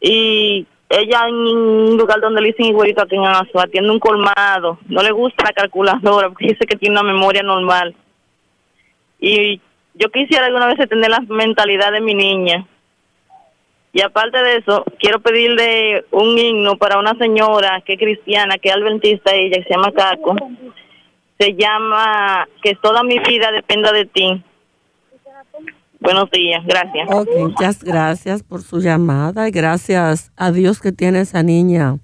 [0.00, 4.78] Y ella en un lugar donde le dicen igualito aquí en Azua, tiene un colmado,
[4.88, 7.96] no le gusta la calculadora porque dice que tiene una memoria normal.
[9.18, 9.58] Y
[9.94, 12.66] yo quisiera alguna vez tener la mentalidad de mi niña
[13.92, 18.68] y aparte de eso, quiero pedirle un himno para una señora que es cristiana, que
[18.68, 20.36] es adventista ella, que se llama Caco.
[21.38, 24.44] Se llama Que toda mi vida dependa de ti.
[26.00, 27.08] Buenos días, gracias.
[27.36, 31.98] muchas gracias por su llamada y gracias a Dios que tiene esa niña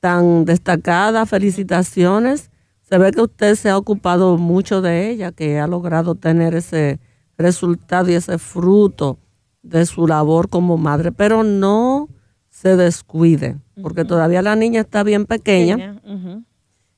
[0.00, 1.24] tan destacada.
[1.24, 2.50] Felicitaciones.
[2.82, 6.98] Se ve que usted se ha ocupado mucho de ella, que ha logrado tener ese
[7.38, 9.18] resultado y ese fruto
[9.62, 12.08] de su labor como madre, pero no
[12.48, 16.00] se descuide, porque todavía la niña está bien pequeña.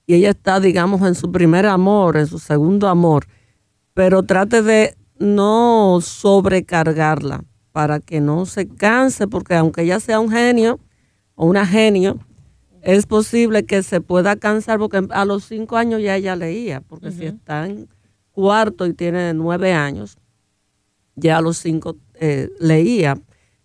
[0.07, 3.27] Y ella está, digamos, en su primer amor, en su segundo amor,
[3.95, 10.31] pero trate de no sobrecargarla para que no se canse, porque aunque ella sea un
[10.31, 10.79] genio
[11.35, 12.19] o una genio,
[12.83, 17.11] es posible que se pueda cansar, porque a los cinco años ya ella leía, porque
[17.11, 17.89] si está en
[18.31, 20.19] cuarto y tiene nueve años,
[21.15, 23.19] ya a los cinco eh, leía.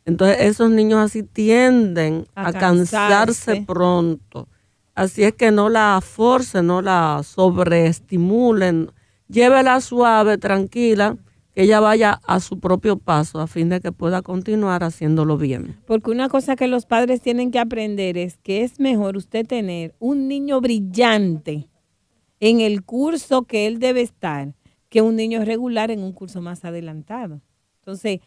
[0.06, 3.64] Entonces esos niños así tienden a, cansarse.
[3.68, 4.48] pronto.
[4.96, 8.92] Así es que no la forcen, no la sobreestimulen.
[9.28, 11.16] Llévela suave, tranquila,
[11.54, 15.78] que ella vaya a su propio paso a fin de que pueda continuar haciéndolo bien.
[15.86, 19.96] Porque una cosa que los padres tienen que aprender es que es mejor usted tener
[20.00, 21.70] un niño brillante
[22.40, 24.54] en el curso que él debe estar
[24.90, 27.42] que un niño regular en un curso más adelantado.
[27.82, 28.20] Entonces,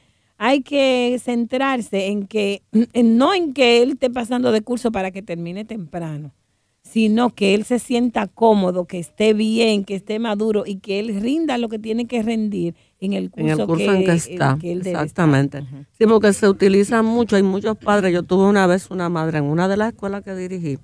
[0.44, 2.62] hay que centrarse en que,
[3.04, 6.34] no en que él esté pasando de curso para que termine temprano,
[6.82, 11.20] sino que él se sienta cómodo, que esté bien, que esté maduro y que él
[11.20, 14.58] rinda lo que tiene que rendir en el curso, que, en que está.
[14.60, 15.62] Exactamente.
[15.96, 18.12] Sí, porque se utiliza mucho, hay muchos padres.
[18.12, 20.76] Yo tuve una vez una madre en una de las escuelas que dirigí,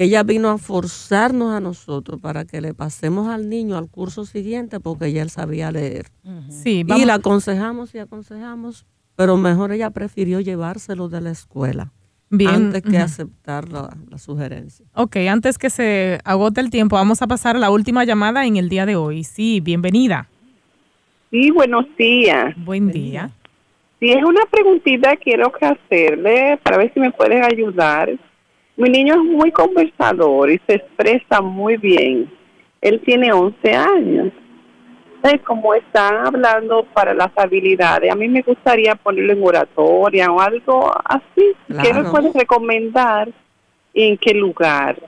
[0.00, 4.24] que ella vino a forzarnos a nosotros para que le pasemos al niño al curso
[4.24, 6.06] siguiente porque ya él sabía leer.
[6.48, 11.92] sí, Y la aconsejamos y aconsejamos, pero mejor ella prefirió llevárselo de la escuela.
[12.46, 14.86] Antes que aceptar la, la, sugerencia.
[14.94, 18.56] Ok, antes que se agote el tiempo, vamos a pasar a la última llamada en
[18.56, 19.22] el día de hoy.
[19.22, 20.30] Sí, bienvenida.
[21.30, 22.54] Sí, buenos días.
[22.56, 23.30] Buen día.
[23.98, 28.18] Sí, es una preguntita que quiero que hacerle para ver si me puedes ayudar.
[28.80, 32.32] Mi niño es muy conversador y se expresa muy bien.
[32.80, 34.32] Él tiene 11 años.
[35.16, 40.40] Entonces, como están hablando para las habilidades, a mí me gustaría ponerlo en oratoria o
[40.40, 41.54] algo así.
[41.82, 43.30] ¿Qué me puedes recomendar?
[43.92, 44.98] ¿En qué lugar?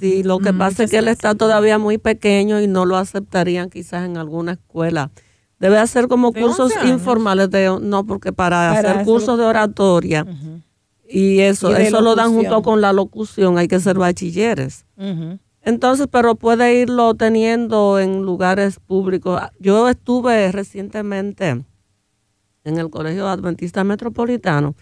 [0.00, 2.96] Sí, lo que mm, pasa es que él está todavía muy pequeño y no lo
[2.96, 5.12] aceptarían quizás en alguna escuela.
[5.60, 10.26] Debe hacer como cursos informales de no porque para, hacer cursos de oratoria
[11.12, 14.86] y eso, eso lo dan junto con la locución, hay que ser bachilleres.
[15.62, 19.40] Entonces, pero puede irlo teniendo en lugares públicos.
[19.58, 21.64] Yo estuve recientemente
[22.64, 24.76] en el Colegio Adventista Metropolitano,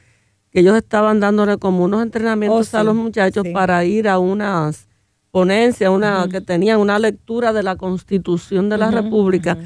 [0.50, 4.88] que ellos estaban dándole como unos entrenamientos oh, a los muchachos para ir a unas
[5.30, 9.58] ponencia, una que tenían una lectura de la Constitución de la República.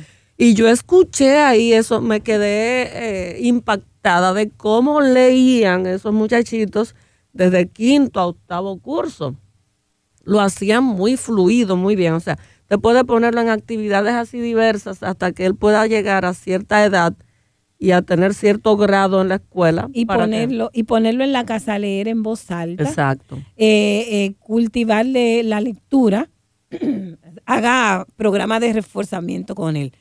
[0.43, 6.97] Y yo escuché ahí eso, me quedé eh, impactada de cómo leían esos muchachitos
[7.33, 9.37] desde quinto a octavo curso.
[10.25, 12.15] Lo hacían muy fluido, muy bien.
[12.15, 16.35] O sea, te puede ponerlo en actividades así diversas hasta que él pueda llegar a
[16.35, 17.15] cierta edad
[17.79, 19.91] y a tener cierto grado en la escuela.
[19.93, 22.83] Y ponerlo, y ponerlo en la casa a leer en voz alta.
[22.83, 23.37] Exacto.
[23.57, 26.31] Eh, eh, cultivarle la lectura.
[27.47, 29.93] Haga programa de reforzamiento con él.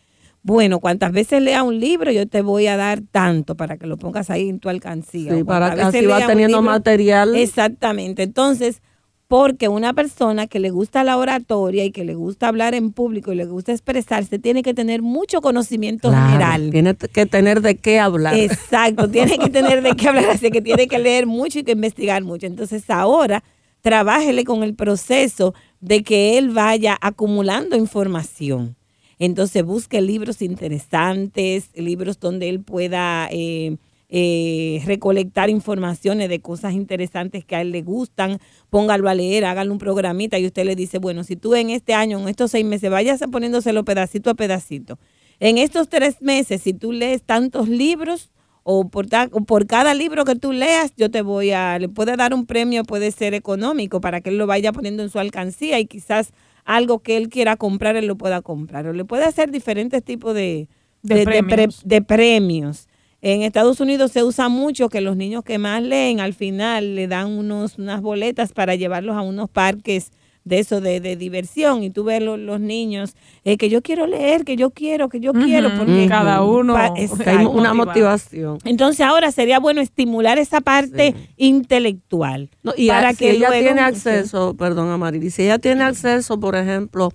[0.44, 3.98] Bueno, cuantas veces lea un libro, yo te voy a dar tanto para que lo
[3.98, 5.36] pongas ahí en tu alcancía.
[5.36, 7.36] Sí, para que así va teniendo material.
[7.36, 8.24] Exactamente.
[8.24, 8.82] Entonces,
[9.28, 13.32] porque una persona que le gusta la oratoria y que le gusta hablar en público
[13.32, 16.70] y le gusta expresarse, tiene que tener mucho conocimiento general.
[16.70, 18.36] Tiene que tener de qué hablar.
[18.36, 21.72] Exacto, tiene que tener de qué hablar, así que tiene que leer mucho y que
[21.72, 22.46] investigar mucho.
[22.46, 23.42] Entonces ahora
[23.80, 28.76] trabájele con el proceso de que él vaya acumulando información.
[29.22, 33.30] Entonces busque libros interesantes, libros donde él pueda...
[33.32, 33.78] Eh,
[34.14, 39.72] eh, recolectar informaciones de cosas interesantes que a él le gustan, póngalo a leer, hágalo
[39.72, 42.66] un programita y usted le dice, bueno, si tú en este año, en estos seis
[42.66, 45.00] meses, vayas poniéndoselo pedacito a pedacito.
[45.40, 48.32] En estos tres meses, si tú lees tantos libros
[48.64, 49.08] o por,
[49.46, 52.84] por cada libro que tú leas, yo te voy a, le puede dar un premio,
[52.84, 56.34] puede ser económico, para que él lo vaya poniendo en su alcancía y quizás
[56.66, 58.88] algo que él quiera comprar, él lo pueda comprar.
[58.88, 60.68] O le puede hacer diferentes tipos de,
[61.02, 62.88] de premios.
[63.22, 67.08] En Estados Unidos se usa mucho que los niños que más leen al final le
[67.08, 70.12] dan unos, unas boletas para llevarlos a unos parques
[70.44, 74.56] de eso de, diversión y tú ves los, niños eh, que yo quiero leer, que
[74.56, 77.12] yo quiero, que yo quiero, porque cada uno es
[77.52, 78.58] una motivación.
[78.66, 82.50] Entonces ahora sería bueno estimular esa parte intelectual.
[82.76, 87.12] y para que ella tiene acceso, perdón Amaril, si ella tiene acceso, por ejemplo,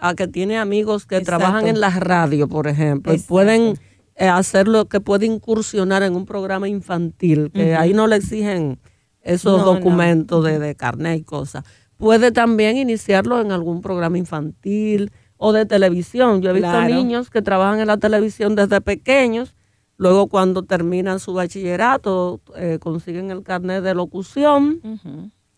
[0.00, 3.78] a que tiene amigos que trabajan en la radio, por ejemplo, y pueden
[4.16, 8.78] eh, hacerlo, que puede incursionar en un programa infantil, que ahí no le exigen
[9.22, 11.64] esos documentos De, de carnet y cosas.
[12.00, 16.40] Puede también iniciarlo en algún programa infantil o de televisión.
[16.40, 19.54] Yo he visto niños que trabajan en la televisión desde pequeños,
[19.98, 24.80] luego cuando terminan su bachillerato eh, consiguen el carnet de locución,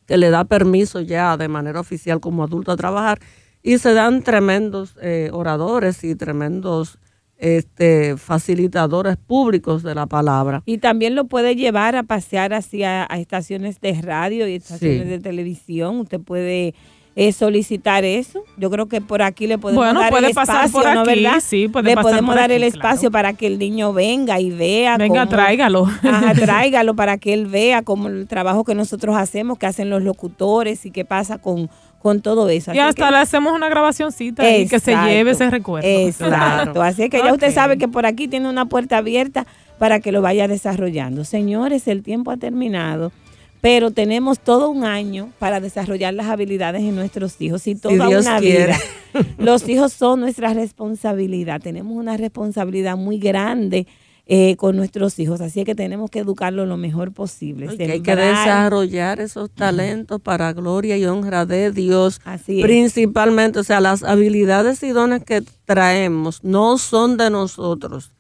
[0.05, 3.21] que le da permiso ya de manera oficial como adulto a trabajar,
[3.63, 6.99] y se dan tremendos eh, oradores y tremendos
[7.43, 10.63] este, facilitadores públicos de la palabra.
[10.65, 15.19] Y también lo puede llevar a pasear hacia a estaciones de radio y estaciones de
[15.19, 15.99] televisión.
[15.99, 16.73] Usted puede
[17.17, 18.45] eh, solicitar eso.
[18.57, 21.05] Yo creo que por aquí le podemos dar puede el pasar espacio, por aquí, ¿no,
[21.05, 21.43] verdad?
[21.45, 24.39] Sí, puede le pasar podemos por dar aquí, el espacio para que el niño venga
[24.39, 24.97] y vea.
[24.97, 25.85] Venga, cómo- tráigalo.
[25.85, 30.05] Ajá, tráigalo para que él vea como el trabajo que nosotros hacemos, que hacen los
[30.05, 31.69] locutores y qué pasa con,
[32.03, 32.75] con todo eso.
[32.75, 35.89] Y hasta que- le hacemos una grabacioncita y que se lleve ese recuerdo.
[35.89, 36.83] Exacto.
[36.83, 39.47] Así que ya usted sabe que por aquí tiene una puerta abierta
[39.79, 41.25] para que lo vaya desarrollando.
[41.25, 43.13] Señores, el tiempo ha terminado,
[43.61, 48.27] pero tenemos todo un año para desarrollar las habilidades en nuestros hijos y toda Dios
[48.27, 48.67] una quiere.
[48.67, 48.79] vida.
[49.39, 51.61] Los hijos son nuestra responsabilidad.
[51.61, 53.87] Tenemos una responsabilidad muy grande.
[54.27, 57.77] Eh, con nuestros hijos, así que tenemos que educarlos lo mejor posible.
[57.77, 62.21] Que hay que desarrollar esos talentos para gloria y honra de Dios.
[62.25, 62.65] Así es.
[62.65, 68.13] Principalmente, o sea, las habilidades y dones que traemos no son de nosotros,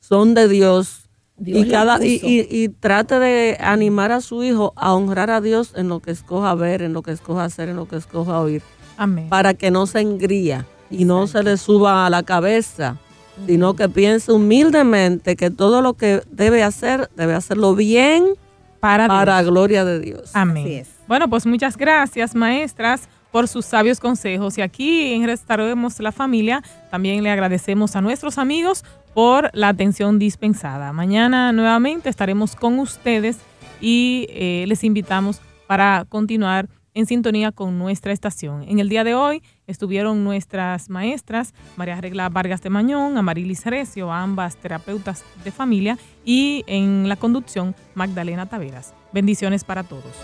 [0.00, 1.08] son de Dios.
[1.36, 5.40] Dios y, cada, y, y- y trate de animar a su hijo a honrar a
[5.40, 8.40] Dios en lo que escoja ver, en lo que escoja hacer, en lo que escoja
[8.40, 8.60] oír,
[8.98, 9.26] Amén.
[9.30, 12.98] para que no se engría y no se le suba a la cabeza,
[13.46, 18.34] sino que piense humildemente que todo lo que debe hacer, debe hacerlo bien
[18.80, 19.50] Para, para Dios.
[19.50, 20.30] gloria de Dios.
[20.34, 20.64] Amén.
[20.64, 20.88] Así es.
[21.06, 24.58] Bueno, pues muchas gracias, maestras, por sus sabios consejos.
[24.58, 28.84] Y aquí en Restauremos la Familia también le agradecemos a nuestros amigos
[29.14, 30.92] por la atención dispensada.
[30.92, 33.38] Mañana nuevamente estaremos con ustedes
[33.80, 38.62] y eh, les invitamos para continuar en sintonía con nuestra estación.
[38.62, 44.12] En el día de hoy estuvieron nuestras maestras María Regla Vargas de Mañón, Amarilis Recio,
[44.12, 48.94] ambas terapeutas de familia, y en la conducción Magdalena Taveras.
[49.12, 50.14] Bendiciones para todos.